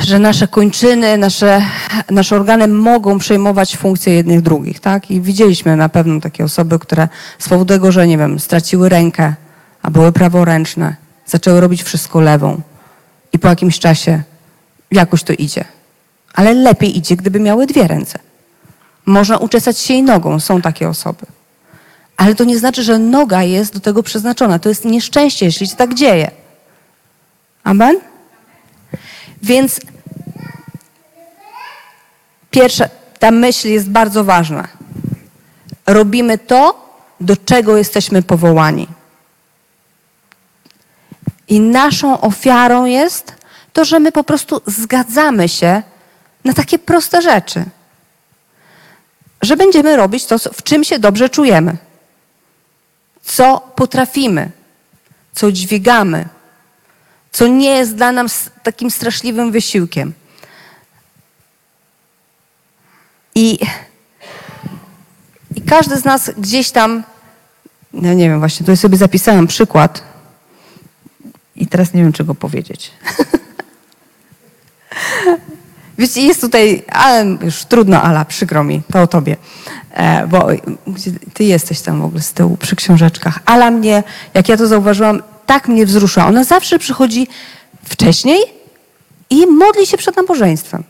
[0.00, 1.62] że nasze kończyny, nasze,
[2.10, 5.10] nasze organy mogą przejmować funkcje jednych drugich, tak?
[5.10, 9.34] I widzieliśmy na pewno takie osoby, które z powodu tego, że nie wiem, straciły rękę,
[9.82, 12.60] a były praworęczne, zaczęły robić wszystko lewą.
[13.32, 14.22] I po jakimś czasie
[14.90, 15.64] jakoś to idzie.
[16.34, 18.18] Ale lepiej idzie, gdyby miały dwie ręce.
[19.06, 21.26] Można uczesać się i nogą, są takie osoby.
[22.16, 24.58] Ale to nie znaczy, że noga jest do tego przeznaczona.
[24.58, 26.30] To jest nieszczęście, jeśli się tak dzieje.
[27.64, 28.11] Amen?
[29.42, 29.80] Więc
[32.50, 34.68] pierwsza, ta myśl jest bardzo ważna.
[35.86, 36.88] Robimy to,
[37.20, 38.88] do czego jesteśmy powołani.
[41.48, 43.34] I naszą ofiarą jest
[43.72, 45.82] to, że my po prostu zgadzamy się
[46.44, 47.64] na takie proste rzeczy.
[49.42, 51.76] Że będziemy robić to, w czym się dobrze czujemy
[53.22, 54.50] co potrafimy,
[55.32, 56.28] co dźwigamy,
[57.32, 60.12] co nie jest dla nas takim straszliwym wysiłkiem.
[63.34, 63.58] I,
[65.56, 67.02] i każdy z nas gdzieś tam,
[67.92, 70.02] no nie wiem, właśnie tutaj sobie zapisałem przykład
[71.56, 72.90] i teraz nie wiem, czego powiedzieć.
[75.98, 79.36] Wiecie, jest tutaj, ale już trudno, Ala, przykro mi, to o tobie.
[79.90, 80.48] E, bo
[81.34, 83.38] ty jesteś tam w ogóle z tyłu przy książeczkach.
[83.44, 84.02] Ala mnie,
[84.34, 86.26] jak ja to zauważyłam, tak mnie wzrusza.
[86.26, 87.28] Ona zawsze przychodzi
[87.84, 88.42] wcześniej
[89.30, 90.84] i modli się przed nabożeństwem.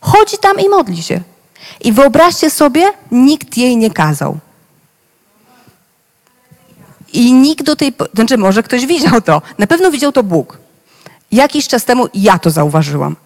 [0.00, 1.20] Chodzi tam i modli się.
[1.80, 4.38] I wyobraźcie sobie, nikt jej nie kazał.
[7.12, 7.92] I nikt do tej.
[8.14, 9.42] Znaczy, może ktoś widział to.
[9.58, 10.58] Na pewno widział to Bóg.
[11.32, 13.16] Jakiś czas temu ja to zauważyłam.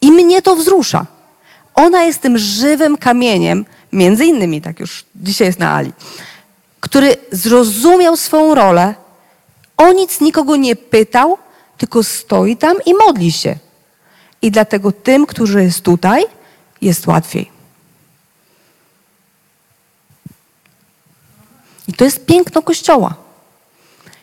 [0.00, 1.06] I mnie to wzrusza.
[1.74, 5.92] Ona jest tym żywym kamieniem, między innymi, tak już dzisiaj jest na Ali,
[6.86, 8.94] który zrozumiał swoją rolę,
[9.76, 11.38] o nic nikogo nie pytał,
[11.78, 13.56] tylko stoi tam i modli się.
[14.42, 16.24] I dlatego tym, którzy jest tutaj,
[16.82, 17.50] jest łatwiej.
[21.88, 23.14] I to jest piękno Kościoła.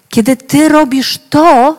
[0.09, 1.77] Kiedy ty robisz to,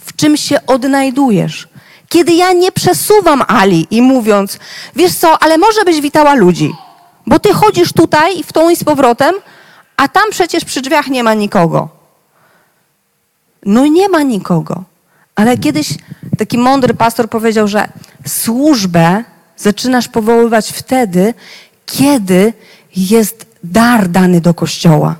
[0.00, 1.68] w czym się odnajdujesz.
[2.08, 4.58] Kiedy ja nie przesuwam Ali i mówiąc,
[4.96, 6.72] wiesz co, ale może byś witała ludzi,
[7.26, 9.34] bo ty chodzisz tutaj i w tą i z powrotem,
[10.00, 11.88] a tam przecież przy drzwiach nie ma nikogo.
[13.66, 14.84] No nie ma nikogo.
[15.34, 15.88] Ale kiedyś
[16.38, 17.88] taki mądry pastor powiedział, że
[18.26, 19.24] służbę
[19.56, 21.34] zaczynasz powoływać wtedy,
[21.86, 22.52] kiedy
[22.96, 25.16] jest dar dany do kościoła,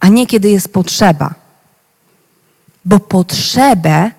[0.00, 1.34] a nie kiedy jest potrzeba.
[2.84, 4.10] Bo potrzebę,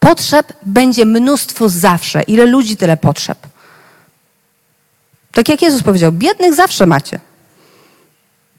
[0.00, 2.22] potrzeb będzie mnóstwo zawsze.
[2.22, 3.38] Ile ludzi, tyle potrzeb.
[5.32, 7.20] Tak jak Jezus powiedział, biednych zawsze macie.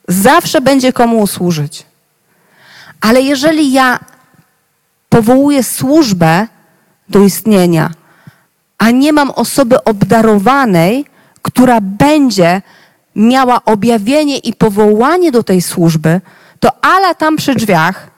[0.08, 1.86] Zawsze będzie komu usłużyć.
[3.01, 3.99] Ale jeżeli ja
[5.10, 6.47] powołuję służbę
[7.10, 7.91] do istnienia,
[8.78, 11.06] a nie mam osoby obdarowanej,
[11.41, 12.62] która będzie
[13.16, 16.22] miała objawienie i powołanie do tej służby,
[16.60, 18.16] to Ala tam przy drzwiach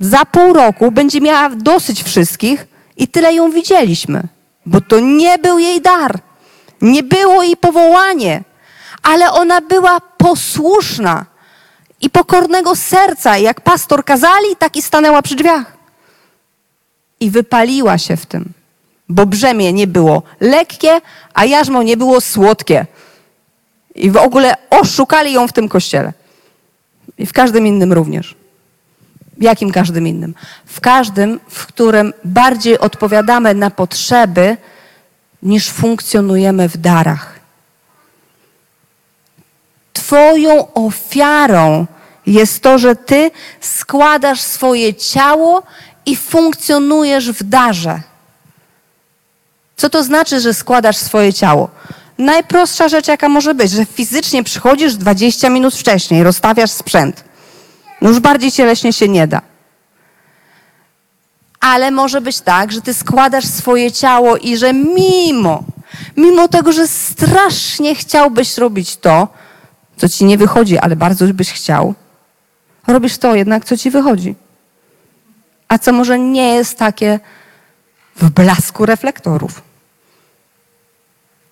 [0.00, 4.22] za pół roku będzie miała dosyć wszystkich i tyle ją widzieliśmy,
[4.66, 6.18] bo to nie był jej dar,
[6.82, 8.42] nie było jej powołanie,
[9.06, 11.26] ale ona była posłuszna
[12.00, 13.38] i pokornego serca.
[13.38, 15.76] Jak pastor kazali, tak i stanęła przy drzwiach.
[17.20, 18.52] I wypaliła się w tym,
[19.08, 21.00] bo brzemię nie było lekkie,
[21.34, 22.86] a jarzmo nie było słodkie.
[23.94, 26.12] I w ogóle oszukali ją w tym kościele.
[27.18, 28.34] I w każdym innym również.
[29.38, 30.34] Jakim każdym innym?
[30.64, 34.56] W każdym, w którym bardziej odpowiadamy na potrzeby,
[35.42, 37.35] niż funkcjonujemy w darach.
[40.06, 41.86] Twoją ofiarą
[42.26, 43.30] jest to, że Ty
[43.60, 45.62] składasz swoje ciało
[46.06, 48.00] i funkcjonujesz w darze.
[49.76, 51.70] Co to znaczy, że składasz swoje ciało?
[52.18, 57.24] Najprostsza rzecz, jaka może być, że fizycznie przychodzisz 20 minut wcześniej, rozstawiasz sprzęt.
[58.00, 59.42] No już bardziej cieleśnie się nie da.
[61.60, 65.64] Ale może być tak, że ty składasz swoje ciało i że mimo,
[66.16, 69.28] mimo tego, że strasznie chciałbyś robić to,
[69.96, 71.94] co ci nie wychodzi, ale bardzo byś chciał,
[72.86, 74.34] robisz to jednak, co ci wychodzi.
[75.68, 77.20] A co może nie jest takie
[78.16, 79.62] w blasku reflektorów.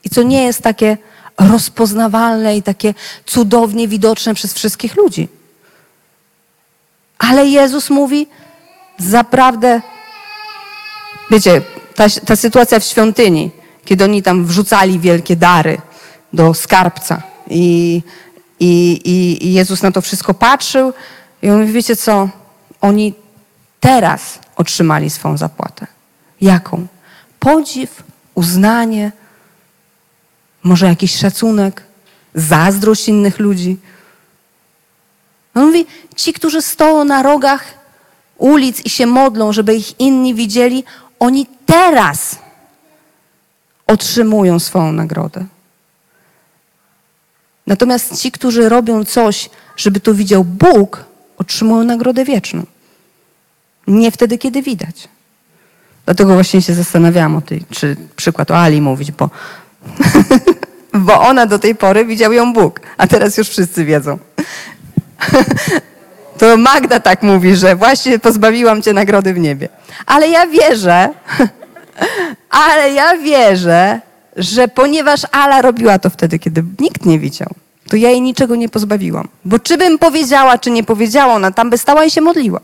[0.04, 0.98] I co nie jest takie
[1.38, 2.94] rozpoznawalne i takie
[3.26, 5.28] cudownie widoczne przez wszystkich ludzi.
[7.18, 8.26] Ale Jezus mówi,
[8.98, 9.80] zaprawdę,
[11.30, 11.62] wiecie,
[11.94, 13.50] ta, ta sytuacja w świątyni,
[13.84, 15.78] kiedy oni tam wrzucali wielkie dary
[16.32, 18.02] do skarbca i,
[18.64, 19.00] i,
[19.44, 20.92] i, Jezus na to wszystko patrzył
[21.42, 22.28] i on mówi, wiecie co,
[22.80, 23.14] oni
[23.80, 25.86] teraz otrzymali swą zapłatę.
[26.40, 26.86] Jaką?
[27.40, 28.02] Podziw,
[28.34, 29.12] uznanie,
[30.62, 31.82] może jakiś szacunek,
[32.34, 33.76] zazdrość innych ludzi.
[35.54, 35.86] On mówi,
[36.16, 37.64] ci, którzy stoją na rogach
[38.38, 40.84] ulic i się modlą, żeby ich inni widzieli,
[41.18, 42.38] oni teraz
[43.86, 45.44] otrzymują swoją nagrodę.
[47.66, 51.04] Natomiast ci, którzy robią coś, żeby to widział Bóg,
[51.38, 52.62] otrzymują nagrodę wieczną.
[53.86, 55.08] Nie wtedy, kiedy widać.
[56.04, 59.30] Dlatego właśnie się zastanawiałam o tej, czy przykład o Ali mówić, bo,
[61.06, 64.18] bo ona do tej pory widział ją Bóg, a teraz już wszyscy wiedzą.
[66.38, 69.68] To Magda tak mówi, że właśnie pozbawiłam cię nagrody w niebie.
[70.06, 71.08] Ale ja wierzę,
[72.66, 74.00] ale ja wierzę,
[74.36, 77.54] że ponieważ Ala robiła to wtedy, kiedy nikt nie widział,
[77.88, 79.28] to ja jej niczego nie pozbawiłam.
[79.44, 82.60] Bo czy bym powiedziała, czy nie powiedziała, ona tam by stała i się modliła.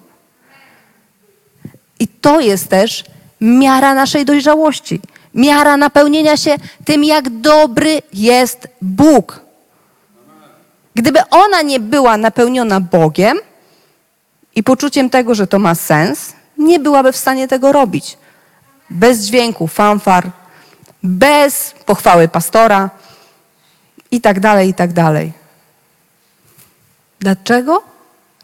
[2.01, 3.05] I to jest też
[3.41, 5.01] miara naszej dojrzałości.
[5.35, 9.41] Miara napełnienia się tym, jak dobry jest Bóg.
[10.95, 13.39] Gdyby ona nie była napełniona Bogiem
[14.55, 18.19] i poczuciem tego, że to ma sens, nie byłaby w stanie tego robić.
[18.91, 20.31] Bez dźwięku, fanfar,
[21.03, 22.91] bez pochwały pastora
[24.11, 25.33] i tak dalej, i tak dalej.
[27.21, 27.83] Dlaczego?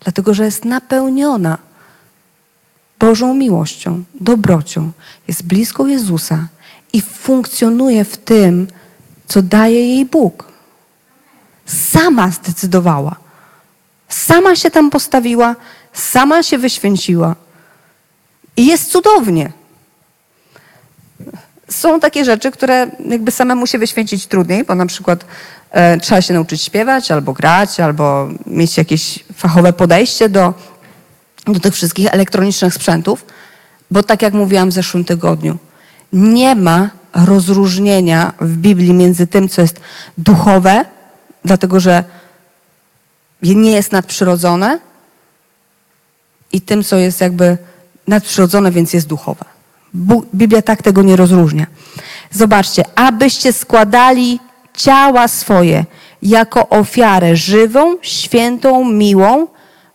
[0.01, 1.59] Dlatego, że jest napełniona
[2.99, 4.93] Bożą miłością, dobrocią,
[5.29, 6.49] jest blisko Jezusa
[6.93, 8.67] i funkcjonuje w tym,
[9.27, 10.45] co daje jej Bóg.
[11.67, 13.17] Sama zdecydowała.
[14.09, 15.57] Sama się tam postawiła,
[15.93, 17.35] sama się wyświęciła.
[18.57, 19.53] I jest cudownie.
[21.71, 25.25] Są takie rzeczy, które jakby samemu się wyświęcić trudniej, bo na przykład
[25.71, 30.55] e, trzeba się nauczyć śpiewać, albo grać, albo mieć jakieś fachowe podejście do,
[31.47, 33.25] do tych wszystkich elektronicznych sprzętów,
[33.91, 35.59] bo tak jak mówiłam w zeszłym tygodniu,
[36.13, 39.81] nie ma rozróżnienia w Biblii między tym, co jest
[40.19, 40.85] duchowe,
[41.45, 42.05] dlatego że
[43.43, 44.79] nie jest nadprzyrodzone,
[46.53, 47.59] i tym, co jest jakby
[48.09, 49.45] nadprzyrodzone, więc jest duchowe.
[50.35, 51.67] Biblia tak tego nie rozróżnia.
[52.31, 54.41] Zobaczcie, abyście składali
[54.75, 55.85] ciała swoje
[56.23, 59.47] jako ofiarę żywą, świętą, miłą,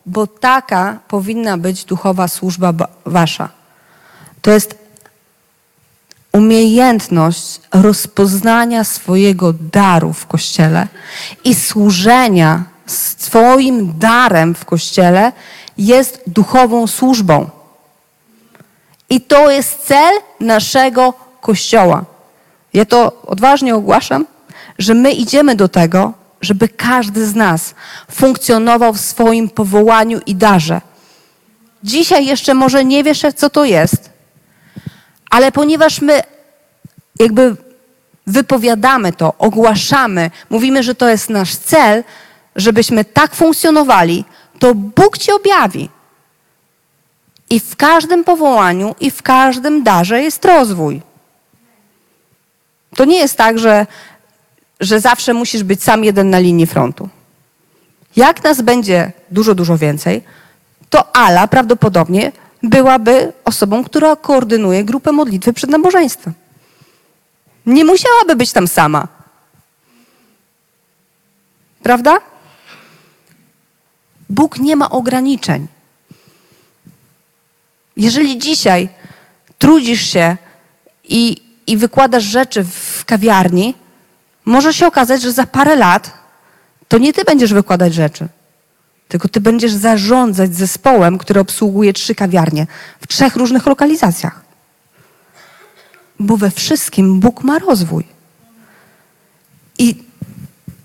[0.06, 3.50] bo taka powinna być duchowa służba ba- wasza.
[4.42, 4.76] To jest
[6.32, 10.88] umiejętność rozpoznania swojego daru w kościele
[11.44, 15.32] i służenia swoim darem w kościele
[15.78, 17.50] jest duchową służbą.
[19.12, 22.04] I to jest cel naszego kościoła.
[22.74, 24.26] Ja to odważnie ogłaszam,
[24.80, 27.76] że my idziemy do tego, żeby każdy z nas
[28.12, 30.82] funkcjonował w swoim powołaniu i darze.
[31.84, 34.10] Dzisiaj jeszcze może nie wiesz, co to jest,
[35.30, 36.22] ale ponieważ my
[37.20, 37.56] jakby
[38.28, 42.04] wypowiadamy to, ogłaszamy, mówimy, że to jest nasz cel,
[42.56, 44.26] żebyśmy tak funkcjonowali,
[44.60, 45.90] to Bóg ci objawi.
[47.52, 51.02] I w każdym powołaniu i w każdym darze jest rozwój.
[52.96, 53.88] To nie jest tak, że,
[54.80, 57.10] że zawsze musisz być sam jeden na linii frontu.
[58.16, 60.24] Jak nas będzie dużo, dużo więcej,
[60.90, 62.32] to Ala prawdopodobnie
[62.64, 66.34] byłaby osobą, która koordynuje grupę modlitwy przed nabożeństwem.
[67.66, 69.08] Nie musiałaby być tam sama.
[71.84, 72.18] Prawda?
[74.30, 75.68] Bóg nie ma ograniczeń.
[78.02, 78.90] Jeżeli dzisiaj
[79.58, 80.38] trudzisz się
[81.04, 81.38] i,
[81.68, 83.76] i wykładasz rzeczy w kawiarni,
[84.46, 86.12] może się okazać, że za parę lat
[86.88, 88.28] to nie ty będziesz wykładać rzeczy,
[89.08, 92.68] tylko ty będziesz zarządzać zespołem, który obsługuje trzy kawiarnie
[93.02, 94.42] w trzech różnych lokalizacjach.
[96.20, 98.06] Bo we wszystkim Bóg ma rozwój.
[99.78, 100.04] I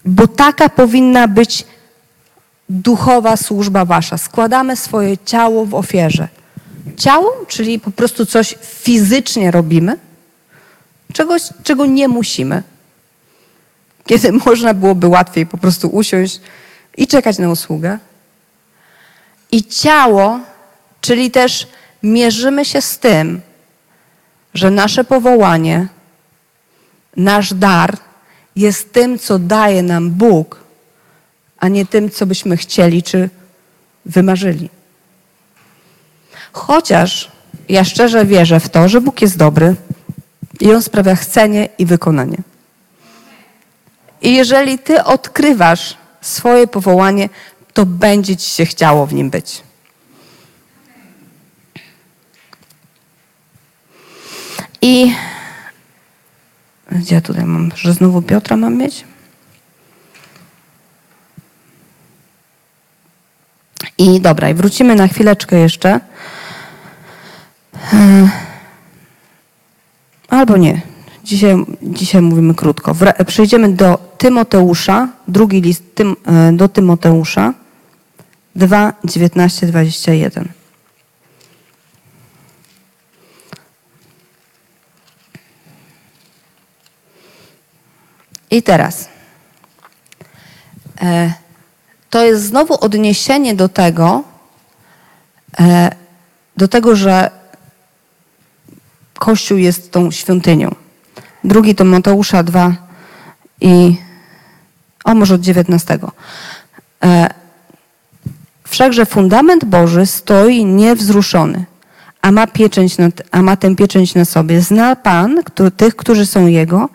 [0.05, 1.65] bo taka powinna być
[2.69, 4.19] duchowa służba wasza.
[4.19, 6.36] Składamy swoje ciało w ofierze.
[6.97, 9.99] Ciało, czyli po prostu coś fizycznie robimy,
[11.13, 12.63] czegoś, czego nie musimy.
[14.07, 16.41] Kiedy można byłoby łatwiej po prostu usiąść
[16.97, 17.99] i czekać na usługę.
[19.53, 20.41] I ciało,
[21.01, 21.67] czyli też
[22.03, 23.41] mierzymy się z tym,
[24.55, 25.89] że nasze powołanie,
[27.17, 27.97] nasz dar
[28.57, 30.61] jest tym, co daje nam Bóg,
[31.59, 33.31] a nie tym, co byśmy chcieli czy
[34.05, 34.69] wymarzyli.
[36.57, 37.31] Chociaż
[37.69, 39.75] ja szczerze wierzę w to, że Bóg jest dobry
[40.61, 42.37] i On sprawia chcenie i wykonanie.
[44.23, 47.29] I jeżeli Ty odkrywasz swoje powołanie,
[47.73, 49.63] to będzie Ci się chciało w nim być.
[54.83, 55.15] I
[56.93, 59.05] gdzie ja tutaj mam, że znowu Piotra mam mieć?
[63.99, 66.01] I dobra, i wrócimy na chwileczkę jeszcze.
[67.93, 68.47] E,
[70.29, 70.81] Albo nie.
[71.25, 72.95] Dzisiaj, dzisiaj mówimy krótko.
[73.27, 77.55] Przejdziemy do Tymoteusza, drugi list tym, e, do Tymoteusza
[78.57, 80.49] 2, 19, 21.
[88.51, 89.09] I teraz.
[91.03, 91.33] E,
[92.11, 94.23] to jest znowu odniesienie do tego,
[95.61, 95.91] e,
[96.57, 97.31] do tego, że
[99.19, 100.75] Kościół jest tą świątynią.
[101.45, 102.73] Drugi to Mateusza 2
[103.61, 103.97] i
[105.05, 105.99] o może od 19.
[107.05, 107.29] E,
[108.69, 111.65] Wszakże fundament Boży stoi niewzruszony,
[112.23, 114.61] a ma, pieczęć na, a ma tę pieczęć na sobie.
[114.61, 116.89] Zna Pan który, tych, którzy są Jego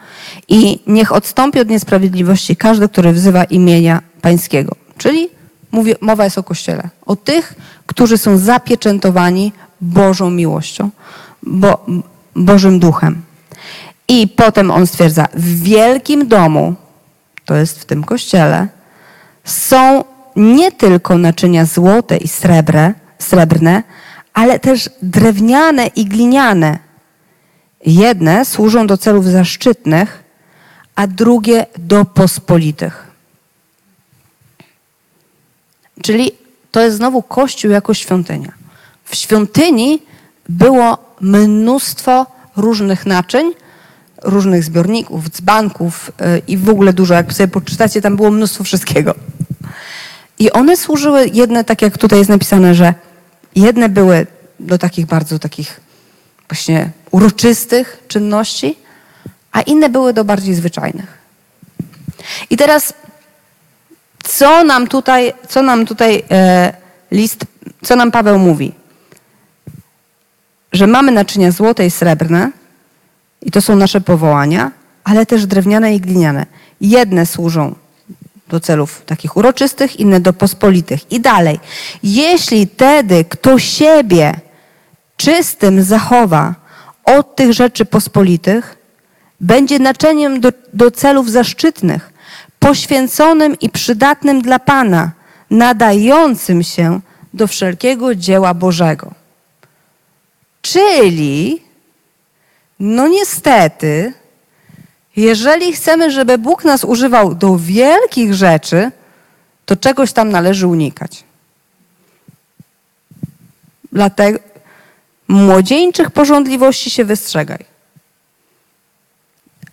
[0.48, 4.76] i niech odstąpi od niesprawiedliwości każdy, który wzywa imienia Pańskiego.
[4.98, 5.30] Czyli
[5.72, 6.90] mówię, mowa jest o Kościele.
[7.06, 7.54] O tych,
[7.86, 10.90] którzy są zapieczętowani Bożą miłością,
[11.44, 11.86] bo,
[12.36, 13.22] Bożym Duchem.
[14.08, 16.76] I potem on stwierdza, w wielkim domu,
[17.46, 18.68] to jest w tym kościele,
[19.44, 20.04] są
[20.36, 23.84] nie tylko naczynia złote i srebrne, srebrne,
[24.34, 26.80] ale też drewniane i gliniane.
[27.86, 30.24] Jedne służą do celów zaszczytnych,
[30.96, 33.08] a drugie do pospolitych.
[36.02, 36.32] Czyli
[36.72, 38.52] to jest znowu Kościół jako świątynia.
[39.06, 40.02] W świątyni
[40.50, 42.26] było mnóstwo
[42.56, 43.54] różnych naczyń,
[44.24, 47.14] różnych zbiorników, dzbanków yy, i w ogóle dużo.
[47.14, 49.16] Jak sobie poczytacie, tam było mnóstwo wszystkiego.
[50.40, 52.94] I one służyły, jedne, tak jak tutaj jest napisane, że
[53.56, 54.28] jedne były
[54.60, 55.80] do takich bardzo takich
[56.50, 58.76] właśnie uroczystych czynności,
[59.52, 61.18] a inne były do bardziej zwyczajnych.
[62.50, 62.94] I teraz,
[64.24, 66.74] co nam tutaj, co nam tutaj e,
[67.12, 67.46] list,
[67.82, 68.74] co nam Paweł mówi?
[70.72, 72.52] Że mamy naczynia złote i srebrne,
[73.42, 74.72] i to są nasze powołania,
[75.04, 76.46] ale też drewniane i gliniane.
[76.82, 77.76] Jedne służą
[78.50, 81.12] do celów takich uroczystych, inne do pospolitych.
[81.12, 81.60] I dalej.
[82.04, 84.34] Jeśli tedy kto siebie
[85.18, 86.56] czystym zachowa
[87.04, 88.78] od tych rzeczy pospolitych,
[89.40, 92.14] będzie naczyniem do, do celów zaszczytnych,
[92.60, 95.12] poświęconym i przydatnym dla Pana,
[95.50, 97.00] nadającym się
[97.34, 99.21] do wszelkiego dzieła Bożego.
[100.62, 101.64] Czyli,
[102.80, 104.14] no niestety,
[105.16, 108.92] jeżeli chcemy, żeby Bóg nas używał do wielkich rzeczy,
[109.66, 111.24] to czegoś tam należy unikać.
[113.92, 114.40] Dlatego
[115.28, 117.66] młodzieńczych porządliwości się wystrzegaj.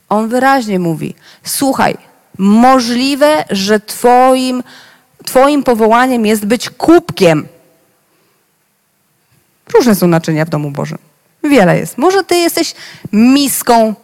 [0.08, 1.14] On wyraźnie mówi:
[1.44, 1.96] Słuchaj,
[2.38, 4.62] możliwe, że twoim,
[5.24, 7.48] twoim powołaniem jest być kubkiem.
[9.74, 10.98] Różne są naczynia w domu Bożym.
[11.44, 11.98] Wiele jest.
[11.98, 12.74] Może ty jesteś
[13.12, 13.94] miską,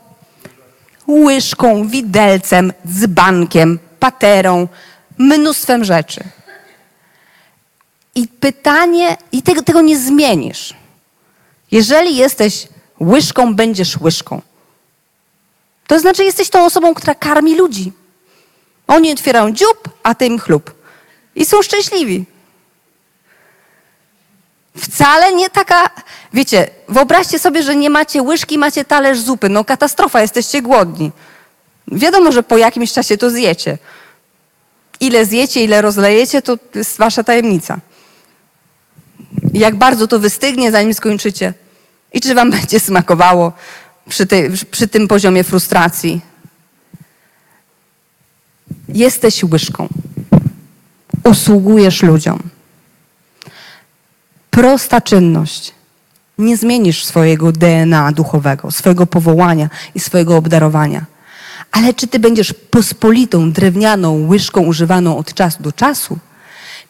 [1.08, 4.68] łyżką, widelcem, dzbankiem, paterą,
[5.18, 6.24] mnóstwem rzeczy.
[8.14, 10.74] I pytanie, i tego, tego nie zmienisz.
[11.70, 12.68] Jeżeli jesteś
[13.00, 14.42] łyżką, będziesz łyżką.
[15.86, 17.92] To znaczy, jesteś tą osobą, która karmi ludzi.
[18.86, 20.74] Oni otwierają dziób, a ty im chlub.
[21.34, 22.24] I są szczęśliwi.
[24.76, 25.90] Wcale nie taka.
[26.32, 29.48] Wiecie, wyobraźcie sobie, że nie macie łyżki, macie talerz zupy.
[29.48, 31.10] No katastrofa, jesteście głodni.
[31.88, 33.78] Wiadomo, że po jakimś czasie to zjecie.
[35.00, 37.78] Ile zjecie, ile rozlejecie, to jest wasza tajemnica.
[39.52, 41.54] Jak bardzo to wystygnie, zanim skończycie.
[42.12, 43.52] I czy wam będzie smakowało
[44.08, 46.20] przy, tej, przy tym poziomie frustracji.
[48.88, 49.88] Jesteś łyżką.
[51.24, 52.38] Usługujesz ludziom.
[54.54, 55.72] Prosta czynność.
[56.38, 61.04] Nie zmienisz swojego DNA duchowego, swojego powołania i swojego obdarowania.
[61.72, 66.18] Ale czy ty będziesz pospolitą, drewnianą łyżką używaną od czasu do czasu?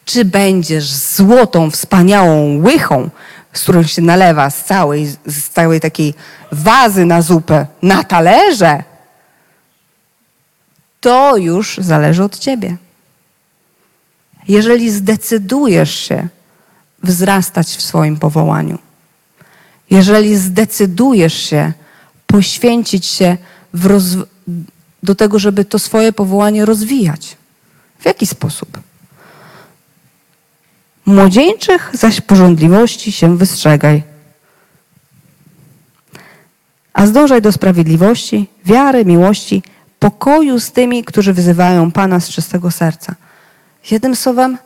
[0.05, 3.09] Czy będziesz złotą, wspaniałą łychą,
[3.53, 6.13] z którą się nalewa z całej, z całej takiej
[6.51, 8.83] wazy na zupę na talerze?
[11.01, 12.77] To już zależy od ciebie.
[14.47, 16.27] Jeżeli zdecydujesz się
[17.05, 18.77] wzrastać w swoim powołaniu,
[19.89, 21.73] jeżeli zdecydujesz się
[22.27, 23.37] poświęcić się
[25.03, 27.37] do tego, żeby to swoje powołanie rozwijać.
[27.99, 28.79] W jaki sposób?
[31.05, 34.03] Młodzieńczych zaś porządliwości się wystrzegaj.
[36.93, 39.63] A zdążaj do sprawiedliwości, wiary, miłości,
[39.99, 43.15] pokoju z tymi, którzy wyzywają Pana z czystego serca.
[43.91, 44.57] Jednym słowem,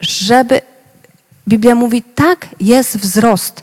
[0.00, 0.60] żeby
[1.48, 3.62] Biblia mówi, tak jest wzrost.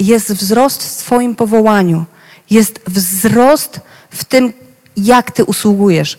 [0.00, 2.04] Jest wzrost w Twoim powołaniu.
[2.50, 4.52] Jest wzrost w tym,
[4.96, 6.18] jak Ty usługujesz.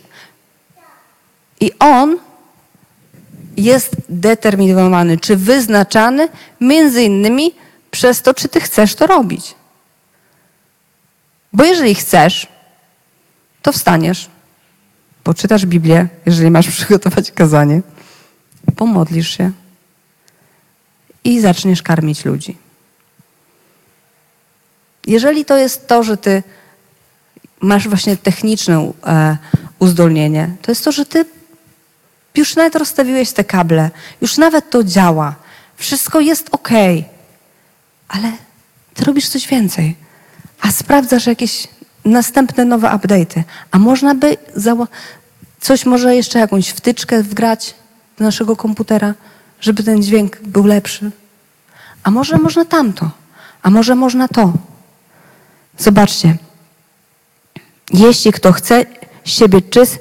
[1.59, 2.17] I On
[3.57, 6.27] jest determinowany, czy wyznaczany,
[6.61, 7.51] między innymi
[7.91, 9.55] przez to, czy Ty chcesz to robić.
[11.53, 12.47] Bo jeżeli chcesz,
[13.61, 14.29] to wstaniesz,
[15.23, 17.81] poczytasz Biblię, jeżeli masz przygotować kazanie,
[18.75, 19.51] pomodlisz się
[21.25, 22.57] i zaczniesz karmić ludzi.
[25.07, 26.43] Jeżeli to jest to, że ty
[27.61, 29.37] masz właśnie techniczne e,
[29.79, 31.25] uzdolnienie, to jest to, że ty
[32.35, 35.35] już nawet rozstawiłeś te kable, już nawet to działa,
[35.75, 36.69] wszystko jest ok,
[38.07, 38.31] ale
[38.93, 39.95] ty robisz coś więcej,
[40.61, 41.67] a sprawdzasz jakieś
[42.05, 44.37] następne nowe update'y, a można by
[45.59, 47.75] coś może jeszcze jakąś wtyczkę wgrać
[48.17, 49.13] do naszego komputera,
[49.61, 51.11] żeby ten dźwięk był lepszy.
[52.03, 53.11] A może można tamto,
[53.61, 54.53] a może można to.
[55.77, 56.37] Zobaczcie.
[57.93, 58.85] Jeśli kto chce
[59.25, 59.99] siebie czyst,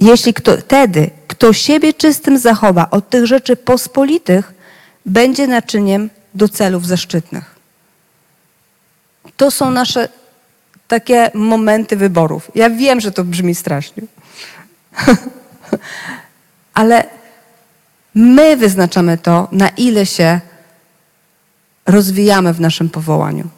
[0.00, 4.52] jeśli kto, wtedy kto siebie czystym zachowa od tych rzeczy pospolitych,
[5.06, 7.54] będzie naczyniem do celów zaszczytnych.
[9.36, 10.08] To są nasze,
[10.88, 12.50] takie momenty wyborów.
[12.54, 14.02] Ja wiem, że to brzmi strasznie.
[16.74, 17.04] Ale
[18.14, 20.40] my wyznaczamy to, na ile się
[21.86, 23.48] rozwijamy w naszym powołaniu.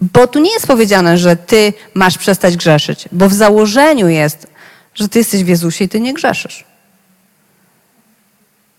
[0.00, 4.46] Bo tu nie jest powiedziane, że ty masz przestać grzeszyć, bo w założeniu jest,
[4.94, 6.64] że ty jesteś w Jezusie i ty nie grzeszysz.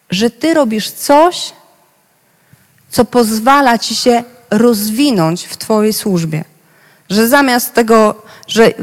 [0.10, 1.54] Że ty robisz coś,
[2.90, 6.44] co pozwala ci się rozwinąć w twojej służbie.
[7.10, 8.74] Że zamiast tego, że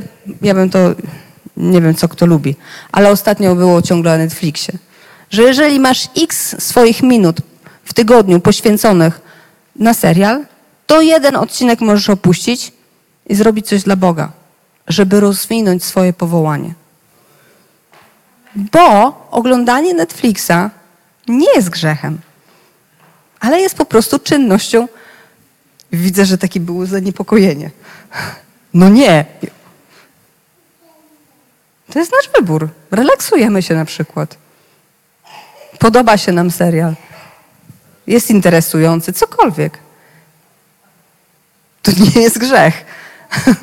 [0.43, 0.79] ja bym to,
[1.57, 2.57] nie wiem co kto lubi,
[2.93, 4.79] ale ostatnio było ciągle na Netflixie,
[5.31, 7.37] że jeżeli masz x swoich minut
[7.85, 9.21] w tygodniu poświęconych
[9.77, 10.45] na serial,
[10.87, 12.73] to jeden odcinek możesz opuścić
[13.27, 14.33] i zrobić coś dla Boga,
[14.89, 16.75] żeby rozwinąć swoje powołanie.
[18.57, 20.71] Bo oglądanie Netflixa
[21.29, 22.19] nie jest grzechem,
[23.41, 24.89] ale jest po prostu czynnością.
[25.93, 27.71] Widzę, że taki było zaniepokojenie.
[28.75, 29.25] No nie.
[31.95, 32.69] To jest nasz wybór.
[32.91, 34.39] Relaksujemy się na przykład.
[35.79, 36.95] Podoba się nam serial.
[38.07, 39.79] Jest interesujący, cokolwiek.
[41.83, 42.85] To nie jest grzech.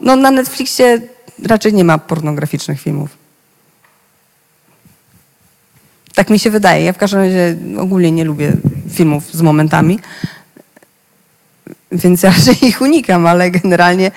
[0.00, 1.00] No na Netflixie
[1.46, 3.10] raczej nie ma pornograficznych filmów.
[6.14, 6.84] Tak mi się wydaje.
[6.84, 8.52] Ja w każdym razie ogólnie nie lubię
[8.92, 9.98] filmów z momentami,
[11.92, 14.10] więc raczej ich unikam, ale generalnie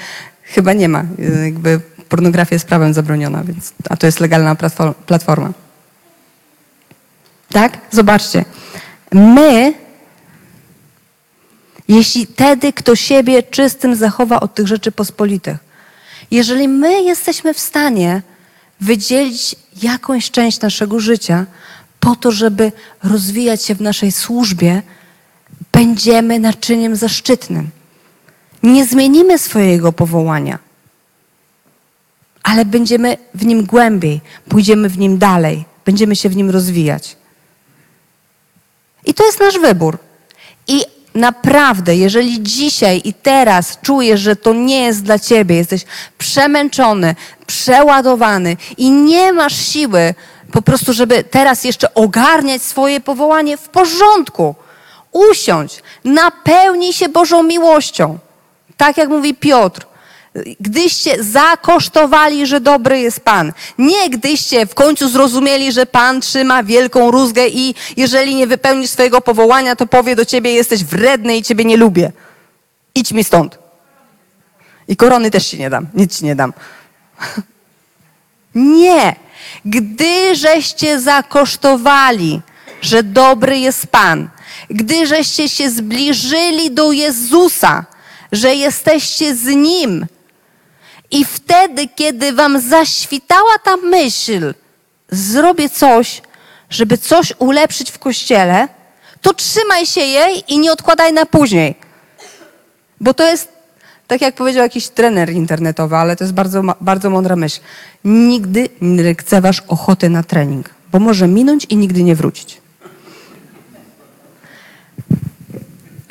[0.43, 1.03] chyba nie ma.
[1.43, 1.81] Jakby
[2.11, 4.55] pornografia jest prawem zabroniona, więc, a to jest legalna
[5.05, 5.51] platforma.
[7.49, 7.77] Tak?
[7.91, 8.45] Zobaczcie.
[9.11, 9.73] My,
[11.87, 15.57] jeśli wtedy kto siebie czystym zachowa od tych rzeczy pospolitych,
[16.31, 18.21] jeżeli my jesteśmy w stanie
[18.81, 21.45] wydzielić jakąś część naszego życia
[21.99, 22.71] po to, żeby
[23.03, 24.81] rozwijać się w naszej służbie,
[25.71, 27.69] będziemy naczyniem zaszczytnym.
[28.63, 30.70] Nie zmienimy swojego powołania,
[32.43, 37.15] ale będziemy w nim głębiej, pójdziemy w nim dalej, będziemy się w nim rozwijać.
[39.05, 39.97] I to jest nasz wybór.
[40.67, 40.85] I
[41.15, 45.85] naprawdę, jeżeli dzisiaj i teraz czujesz, że to nie jest dla ciebie, jesteś
[46.17, 47.15] przemęczony,
[47.47, 50.13] przeładowany i nie masz siły
[50.51, 54.55] po prostu, żeby teraz jeszcze ogarniać swoje powołanie w porządku,
[55.11, 58.19] usiądź, napełnij się Bożą miłością.
[58.77, 59.85] Tak jak mówi Piotr,
[60.59, 63.53] gdyście zakosztowali, że dobry jest Pan.
[63.77, 69.21] Nie gdyście w końcu zrozumieli, że Pan trzyma wielką rózgę i jeżeli nie wypełnisz swojego
[69.21, 72.11] powołania, to powie do ciebie, jesteś wredny i ciebie nie lubię.
[72.95, 73.59] Idź mi stąd.
[74.87, 76.53] I korony też ci nie dam, nic ci nie dam.
[78.55, 79.15] Nie.
[79.65, 82.41] Gdy żeście zakosztowali,
[82.81, 84.29] że dobry jest Pan,
[84.69, 87.85] gdy żeście się zbliżyli do Jezusa,
[88.31, 90.05] że jesteście z Nim,
[91.11, 94.53] i wtedy, kiedy wam zaświtała ta myśl,
[95.09, 96.21] zrobię coś,
[96.69, 98.67] żeby coś ulepszyć w kościele,
[99.21, 101.75] to trzymaj się jej i nie odkładaj na później.
[103.01, 103.47] Bo to jest,
[104.07, 107.59] tak jak powiedział jakiś trener internetowy, ale to jest bardzo, bardzo mądra myśl.
[108.05, 112.60] Nigdy nie lekceważ ochoty na trening, bo może minąć i nigdy nie wrócić.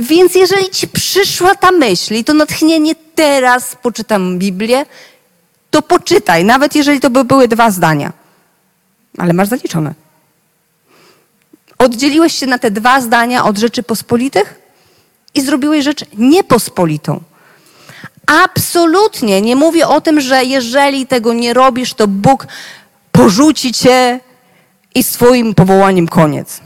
[0.01, 4.87] Więc jeżeli ci przyszła ta myśl i to natchnienie teraz poczytam Biblię,
[5.71, 8.13] to poczytaj, nawet jeżeli to by były dwa zdania.
[9.19, 9.95] Ale masz zaliczone.
[11.79, 14.61] Oddzieliłeś się na te dwa zdania od rzeczy pospolitych
[15.35, 17.21] i zrobiłeś rzecz niepospolitą.
[18.27, 22.47] Absolutnie nie mówię o tym, że jeżeli tego nie robisz, to Bóg
[23.13, 24.21] porzuci cię
[24.95, 26.61] i swoim powołaniem koniec.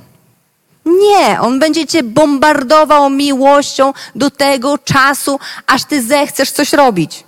[0.84, 7.24] Nie, on będzie cię bombardował miłością do tego czasu, aż ty zechcesz coś robić.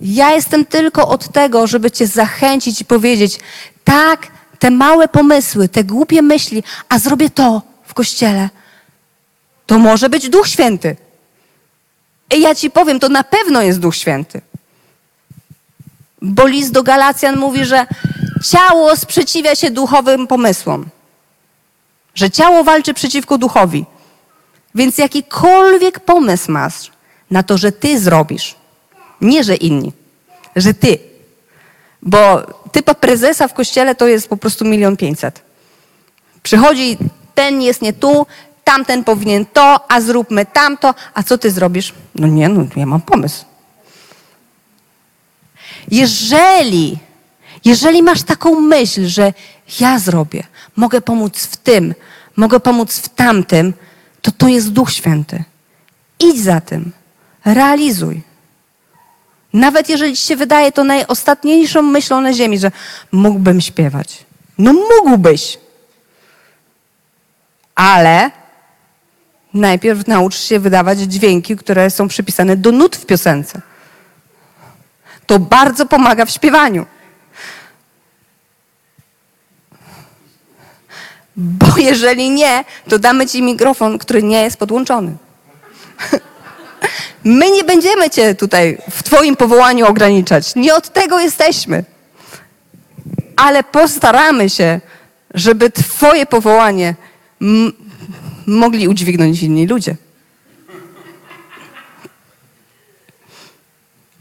[0.00, 3.38] Ja jestem tylko od tego, żeby cię zachęcić i powiedzieć,
[3.84, 4.26] tak,
[4.58, 8.48] te małe pomysły, te głupie myśli, a zrobię to w kościele.
[9.66, 10.96] To może być Duch Święty.
[12.36, 14.40] I ja ci powiem, to na pewno jest Duch Święty.
[16.22, 17.86] Bo list do Galacjan mówi, że
[18.44, 20.86] ciało sprzeciwia się duchowym pomysłom
[22.16, 23.84] że ciało walczy przeciwko duchowi.
[24.74, 26.90] Więc jakikolwiek pomysł masz
[27.30, 28.54] na to, że ty zrobisz,
[29.20, 29.92] nie że inni,
[30.56, 30.98] że ty,
[32.02, 32.42] bo
[32.72, 35.42] typa prezesa w kościele to jest po prostu milion pięćset.
[36.42, 36.98] Przychodzi,
[37.34, 38.26] ten jest nie tu,
[38.64, 41.94] tamten powinien to, a zróbmy tamto, a co ty zrobisz?
[42.14, 43.44] No nie, no ja mam pomysł.
[45.90, 46.98] Jeżeli,
[47.64, 49.32] jeżeli masz taką myśl, że
[49.80, 50.44] ja zrobię,
[50.76, 51.94] mogę pomóc w tym,
[52.36, 53.74] mogę pomóc w tamtym,
[54.22, 55.44] to to jest Duch Święty.
[56.20, 56.92] Idź za tym.
[57.44, 58.22] Realizuj.
[59.52, 62.70] Nawet jeżeli ci się wydaje to najostatniejszą myślą na ziemi, że
[63.12, 64.24] mógłbym śpiewać.
[64.58, 65.58] No mógłbyś.
[67.74, 68.30] Ale
[69.54, 73.60] najpierw naucz się wydawać dźwięki, które są przypisane do nut w piosence.
[75.26, 76.86] To bardzo pomaga w śpiewaniu.
[81.36, 85.16] Bo jeżeli nie, to damy ci mikrofon, który nie jest podłączony.
[87.24, 90.54] My nie będziemy cię tutaj w twoim powołaniu ograniczać.
[90.54, 91.84] Nie od tego jesteśmy.
[93.36, 94.80] Ale postaramy się,
[95.34, 96.94] żeby twoje powołanie
[98.46, 99.96] mogli udźwignąć inni ludzie.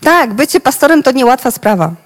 [0.02, 2.05] Tak, bycie pastorem to niełatwa sprawa.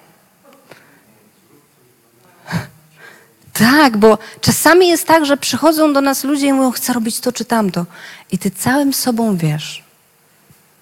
[3.59, 7.31] Tak, bo czasami jest tak, że przychodzą do nas ludzie i mówią, chcę robić to
[7.31, 7.85] czy tamto.
[8.31, 9.83] I ty całym sobą wiesz,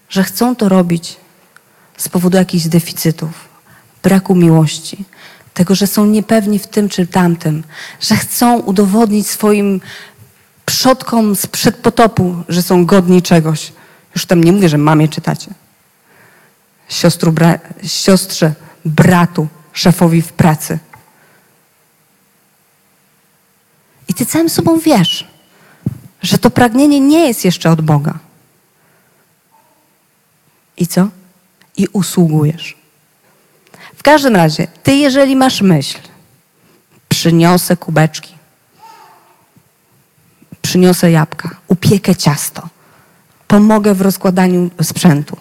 [0.09, 1.17] że chcą to robić
[1.97, 3.29] z powodu jakichś deficytów,
[4.03, 5.05] braku miłości,
[5.53, 7.63] tego, że są niepewni w tym czy tamtym,
[8.01, 9.81] że chcą udowodnić swoim
[10.65, 13.73] przodkom sprzed potopu, że są godni czegoś.
[14.15, 15.51] Już tam nie mówię, że mamie czytacie.
[16.89, 18.53] Siostru, bra- siostrze,
[18.85, 20.79] bratu, szefowi w pracy.
[24.06, 25.27] I ty całym sobą wiesz,
[26.21, 28.19] że to pragnienie nie jest jeszcze od Boga.
[30.77, 31.07] I co?
[31.77, 32.77] I usługujesz.
[33.95, 35.99] W każdym razie, ty jeżeli masz myśl,
[37.09, 38.35] przyniosę kubeczki,
[40.61, 42.69] przyniosę jabłka, upiekę ciasto,
[43.47, 45.37] pomogę w rozkładaniu sprzętu.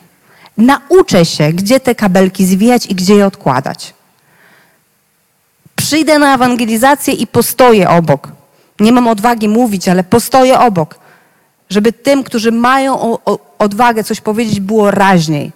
[0.56, 3.94] Nauczę się, gdzie te kabelki zwijać i gdzie je odkładać.
[5.76, 8.36] Przyjdę na ewangelizację i postoję obok.
[8.80, 10.98] Nie mam odwagi mówić, ale postoję obok,
[11.70, 15.52] żeby tym, którzy mają o, o, odwagę coś powiedzieć, było raźniej.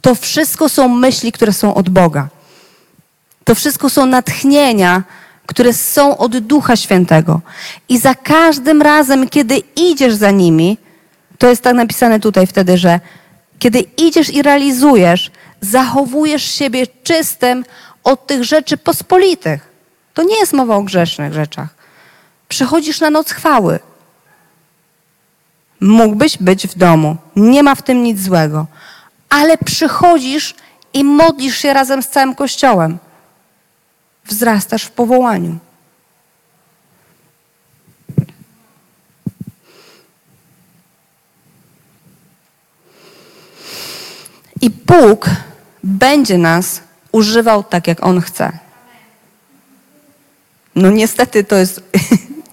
[0.00, 2.28] To wszystko są myśli, które są od Boga.
[3.44, 5.02] To wszystko są natchnienia,
[5.46, 7.40] które są od Ducha Świętego.
[7.88, 10.78] I za każdym razem, kiedy idziesz za nimi,
[11.38, 13.00] to jest tak napisane tutaj wtedy, że
[13.58, 15.30] kiedy idziesz i realizujesz,
[15.60, 17.64] zachowujesz siebie czystym
[18.04, 19.68] od tych rzeczy pospolitych.
[20.14, 21.83] To nie jest mowa o grzesznych rzeczach.
[22.48, 23.78] Przychodzisz na noc chwały.
[25.80, 27.16] Mógłbyś być w domu.
[27.36, 28.66] Nie ma w tym nic złego.
[29.30, 30.54] Ale przychodzisz
[30.92, 32.98] i modlisz się razem z całym kościołem.
[34.24, 35.58] Wzrastasz w powołaniu.
[44.60, 45.30] I Bóg
[45.82, 46.80] będzie nas
[47.12, 48.58] używał tak, jak On chce.
[50.74, 51.82] No niestety to jest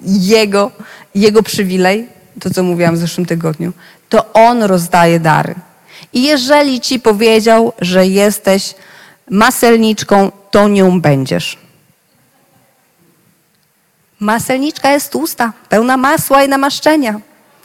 [0.04, 0.72] jego,
[1.16, 2.08] jego przywilej,
[2.40, 3.74] to co mówiłam w zeszłym tygodniu.
[4.10, 5.56] To On rozdaje dary.
[6.14, 8.76] I jeżeli ci powiedział, że jesteś
[9.30, 11.58] maselniczką, to nią będziesz.
[14.20, 17.20] Maselniczka jest tłusta, pełna masła i namaszczenia.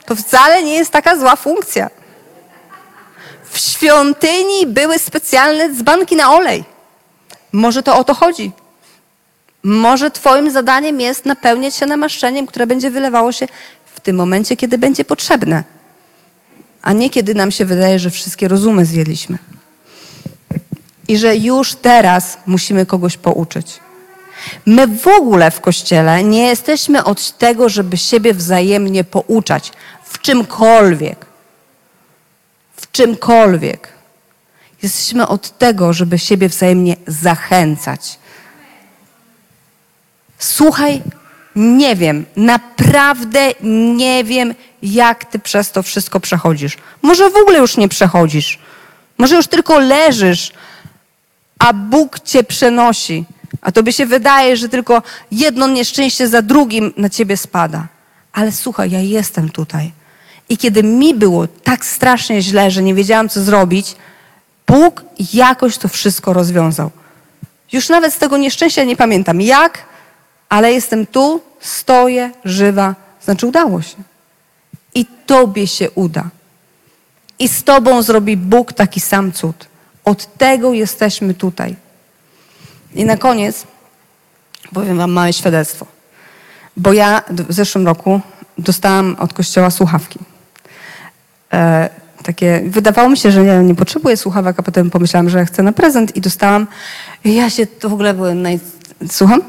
[0.06, 1.90] To wcale nie jest taka zła funkcja.
[3.50, 6.64] W świątyni były specjalne dzbanki na olej.
[7.52, 8.52] Może to o to chodzi.
[9.66, 13.46] Może Twoim zadaniem jest napełniać się namaszczeniem, które będzie wylewało się
[13.94, 15.64] w tym momencie, kiedy będzie potrzebne,
[16.82, 19.38] a nie kiedy nam się wydaje, że wszystkie rozumy zjedliśmy.
[21.08, 23.80] I że już teraz musimy kogoś pouczyć.
[24.66, 29.72] My w ogóle w kościele nie jesteśmy od tego, żeby siebie wzajemnie pouczać
[30.04, 31.26] w czymkolwiek.
[32.76, 33.88] W czymkolwiek.
[34.82, 38.18] Jesteśmy od tego, żeby siebie wzajemnie zachęcać.
[40.38, 41.02] Słuchaj,
[41.56, 43.50] nie wiem, naprawdę
[43.96, 46.76] nie wiem, jak ty przez to wszystko przechodzisz.
[47.02, 48.58] Może w ogóle już nie przechodzisz.
[49.18, 50.52] Może już tylko leżysz,
[51.58, 53.24] a Bóg cię przenosi.
[53.60, 57.86] A tobie się wydaje, że tylko jedno nieszczęście za drugim na ciebie spada.
[58.32, 59.92] Ale słuchaj, ja jestem tutaj.
[60.48, 63.96] I kiedy mi było tak strasznie źle, że nie wiedziałam, co zrobić,
[64.66, 66.90] Bóg jakoś to wszystko rozwiązał.
[67.72, 69.84] Już nawet z tego nieszczęścia nie pamiętam jak,
[70.48, 72.94] ale jestem tu, stoję, żywa.
[73.24, 73.96] Znaczy udało się.
[74.94, 76.24] I Tobie się uda.
[77.38, 79.66] I z Tobą zrobi Bóg taki sam cud.
[80.04, 81.76] Od tego jesteśmy tutaj.
[82.94, 83.66] I na koniec
[84.74, 85.86] powiem Wam małe świadectwo.
[86.76, 88.20] Bo ja w zeszłym roku
[88.58, 90.18] dostałam od kościoła słuchawki.
[91.52, 91.90] E,
[92.22, 95.72] takie, wydawało mi się, że nie, nie potrzebuję słuchawek, a potem pomyślałam, że chcę na
[95.72, 96.66] prezent i dostałam.
[97.24, 98.60] I ja się to w ogóle byłem naj...
[99.10, 99.42] Słucham?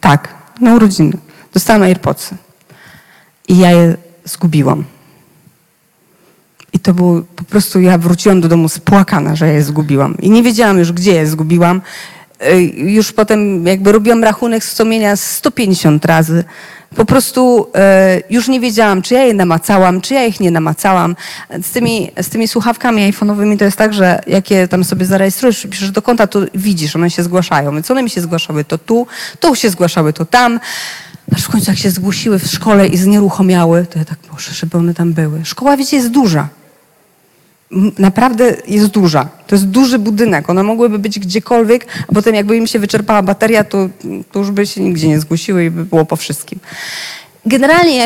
[0.00, 1.12] Tak, na urodziny.
[1.52, 2.36] Dostałam AirPodsy.
[3.48, 4.84] I ja je zgubiłam.
[6.82, 10.16] to było po prostu, ja wróciłam do domu spłakana, że je zgubiłam.
[10.18, 11.82] I nie wiedziałam już, gdzie je zgubiłam.
[12.42, 16.44] Y, Już potem jakby robiłam rachunek sumienia 150 razy.
[16.94, 21.16] Po prostu e, już nie wiedziałam, czy ja je namacałam, czy ja ich nie namacałam.
[21.62, 25.66] Z tymi, z tymi słuchawkami iPhone'owymi to jest tak, że jak je tam sobie zarejestrujesz,
[25.70, 27.72] piszesz do konta, to widzisz, one się zgłaszają.
[27.72, 29.06] Więc one mi się zgłaszały to tu,
[29.40, 30.60] tu się zgłaszały to tam.
[31.34, 34.78] Aż w końcu jak się zgłosiły w szkole i znieruchomiały, to ja tak, proszę, żeby
[34.78, 35.44] one tam były.
[35.44, 36.48] Szkoła, wiecie, jest duża.
[37.98, 39.28] Naprawdę jest duża.
[39.46, 40.50] To jest duży budynek.
[40.50, 43.88] One mogłyby być gdziekolwiek, a potem jakby im się wyczerpała bateria, to,
[44.32, 46.58] to już by się nigdzie nie zgłosiły i by było po wszystkim.
[47.46, 47.96] Generalnie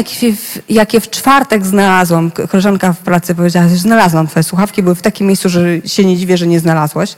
[0.69, 5.03] jak je, w, czwartek znalazłam, koleżanka w pracy powiedziała, że znalazłam twoje słuchawki, były w
[5.03, 7.17] takim miejscu, że się nie dziwię, że nie znalazłaś.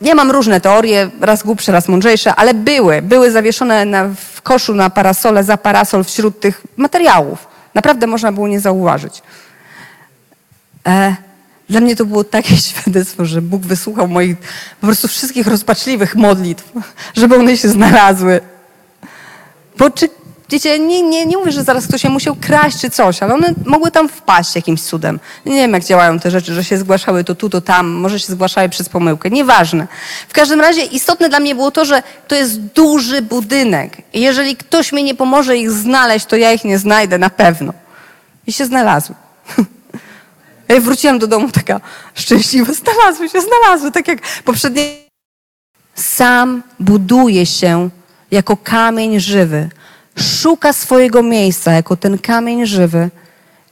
[0.00, 3.02] Ja mam różne teorie, raz głupsze, raz mądrzejsze, ale były.
[3.02, 7.46] Były zawieszone na, w koszu na parasole, za parasol wśród tych materiałów.
[7.74, 9.22] Naprawdę można było nie zauważyć.
[10.86, 11.16] E,
[11.68, 14.36] dla mnie to było takie świadectwo, że Bóg wysłuchał moich
[14.80, 16.72] po prostu wszystkich rozpaczliwych modlitw,
[17.16, 18.40] żeby one się znalazły.
[19.78, 20.08] Bo czy,
[20.50, 23.54] wiecie, nie, nie, nie mówię, że zaraz ktoś się musiał kraść czy coś, ale one
[23.64, 25.20] mogły tam wpaść jakimś cudem.
[25.46, 28.32] Nie wiem, jak działają te rzeczy, że się zgłaszały to tu, to tam, może się
[28.32, 29.30] zgłaszały przez pomyłkę.
[29.30, 29.86] Nieważne.
[30.28, 33.96] W każdym razie istotne dla mnie było to, że to jest duży budynek.
[34.12, 37.72] I jeżeli ktoś mi nie pomoże ich znaleźć, to ja ich nie znajdę na pewno.
[38.46, 39.14] I się znalazły.
[40.68, 41.80] Ja wróciłam do domu taka
[42.14, 42.72] szczęśliwa.
[42.72, 44.82] Znalazły się, znalazły, tak jak poprzednie.
[45.94, 47.90] Sam buduje się
[48.30, 49.68] jako kamień żywy.
[50.18, 53.10] Szuka swojego miejsca jako ten kamień żywy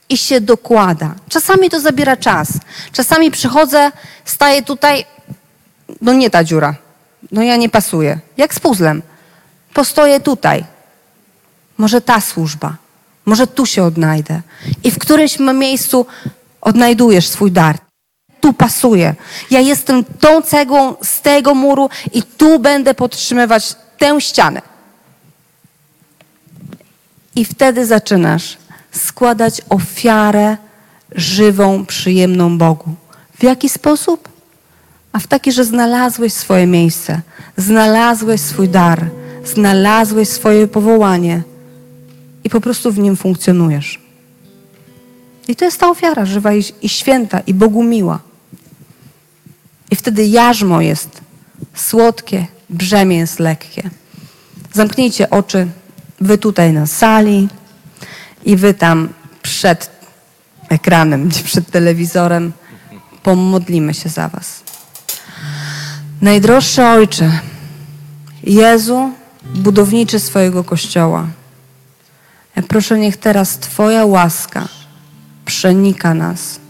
[0.08, 1.14] i się dokłada.
[1.28, 2.48] Czasami to zabiera czas.
[2.92, 3.92] Czasami przychodzę,
[4.24, 5.04] staję tutaj,
[6.00, 6.74] no nie ta dziura.
[7.32, 8.18] No ja nie pasuję.
[8.36, 9.02] Jak z puzzlem.
[9.74, 10.64] Postoję tutaj.
[11.78, 12.76] Może ta służba.
[13.26, 14.40] Może tu się odnajdę.
[14.84, 16.06] I w którymś miejscu
[16.66, 17.78] odnajdujesz swój dar.
[18.40, 19.14] Tu pasuje.
[19.50, 24.62] Ja jestem tą cegłą z tego muru i tu będę podtrzymywać tę ścianę.
[27.36, 28.56] I wtedy zaczynasz
[28.92, 30.56] składać ofiarę
[31.12, 32.94] żywą, przyjemną Bogu.
[33.38, 34.28] W jaki sposób?
[35.12, 37.20] A w taki, że znalazłeś swoje miejsce,
[37.56, 39.06] znalazłeś swój dar,
[39.44, 41.42] znalazłeś swoje powołanie
[42.44, 44.05] i po prostu w nim funkcjonujesz.
[45.48, 48.18] I to jest ta ofiara żywa i, i święta, i Bogu miła.
[49.90, 51.20] I wtedy jarzmo jest
[51.74, 53.90] słodkie, brzemię jest lekkie.
[54.72, 55.66] Zamknijcie oczy,
[56.20, 57.48] wy tutaj na sali
[58.44, 59.08] i wy tam
[59.42, 59.90] przed
[60.68, 62.52] ekranem, przed telewizorem.
[63.22, 64.60] Pomodlimy się za was.
[66.20, 67.40] Najdroższy Ojcze,
[68.42, 69.12] Jezu,
[69.54, 71.26] budowniczy swojego Kościoła,
[72.68, 74.68] proszę, niech teraz Twoja łaska
[75.46, 76.60] przenika nas.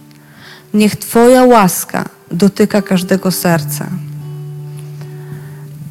[0.75, 3.87] Niech Twoja łaska dotyka każdego serca.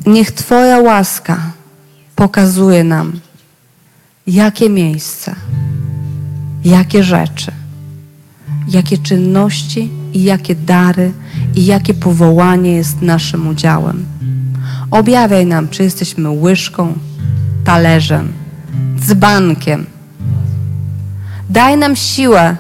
[0.05, 1.37] Niech Twoja łaska
[2.15, 3.19] pokazuje nam,
[4.27, 5.35] jakie miejsce,
[6.65, 7.51] jakie rzeczy,
[8.67, 11.11] jakie czynności i jakie dary
[11.55, 14.05] i jakie powołanie jest naszym udziałem.
[14.91, 16.93] Objawiaj nam, czy jesteśmy łyżką,
[17.63, 18.33] talerzem,
[18.99, 19.85] dzbankiem.
[21.49, 22.57] Daj nam siłę,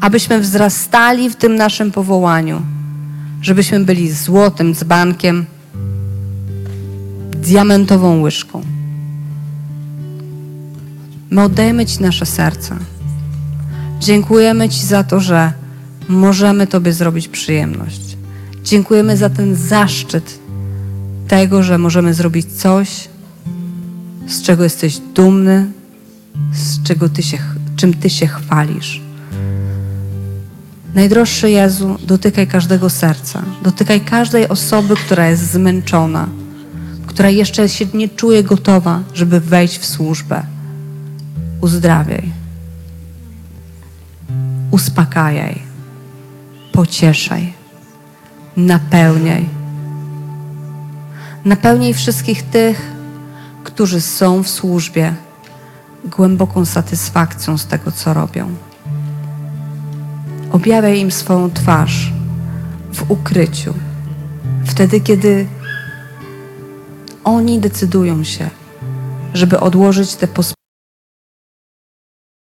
[0.00, 2.62] abyśmy wzrastali w tym naszym powołaniu,
[3.42, 5.46] żebyśmy byli złotym dzbankiem,
[7.30, 8.62] diamentową łyżką.
[11.30, 12.76] My oddajemy Ci nasze serca.
[14.00, 15.52] Dziękujemy Ci za to, że
[16.08, 18.16] możemy Tobie zrobić przyjemność.
[18.64, 20.38] Dziękujemy za ten zaszczyt
[21.28, 23.08] tego, że możemy zrobić coś,
[24.26, 25.66] z czego jesteś dumny,
[26.52, 27.38] z czego ty się,
[27.76, 29.07] czym Ty się chwalisz.
[30.94, 36.28] Najdroższy Jezu, dotykaj każdego serca, dotykaj każdej osoby, która jest zmęczona,
[37.06, 40.42] która jeszcze się nie czuje gotowa, żeby wejść w służbę.
[41.60, 42.32] Uzdrawiaj,
[44.70, 45.62] uspokajaj,
[46.72, 47.52] pocieszaj,
[48.56, 49.48] napełniaj.
[51.44, 52.92] Napełniaj wszystkich tych,
[53.64, 55.14] którzy są w służbie
[56.04, 58.67] głęboką satysfakcją z tego, co robią.
[60.52, 62.12] Objawiaj im swoją twarz
[62.92, 63.74] w ukryciu,
[64.64, 65.46] wtedy, kiedy
[67.24, 68.50] oni decydują się,
[69.34, 70.57] żeby odłożyć te pospolite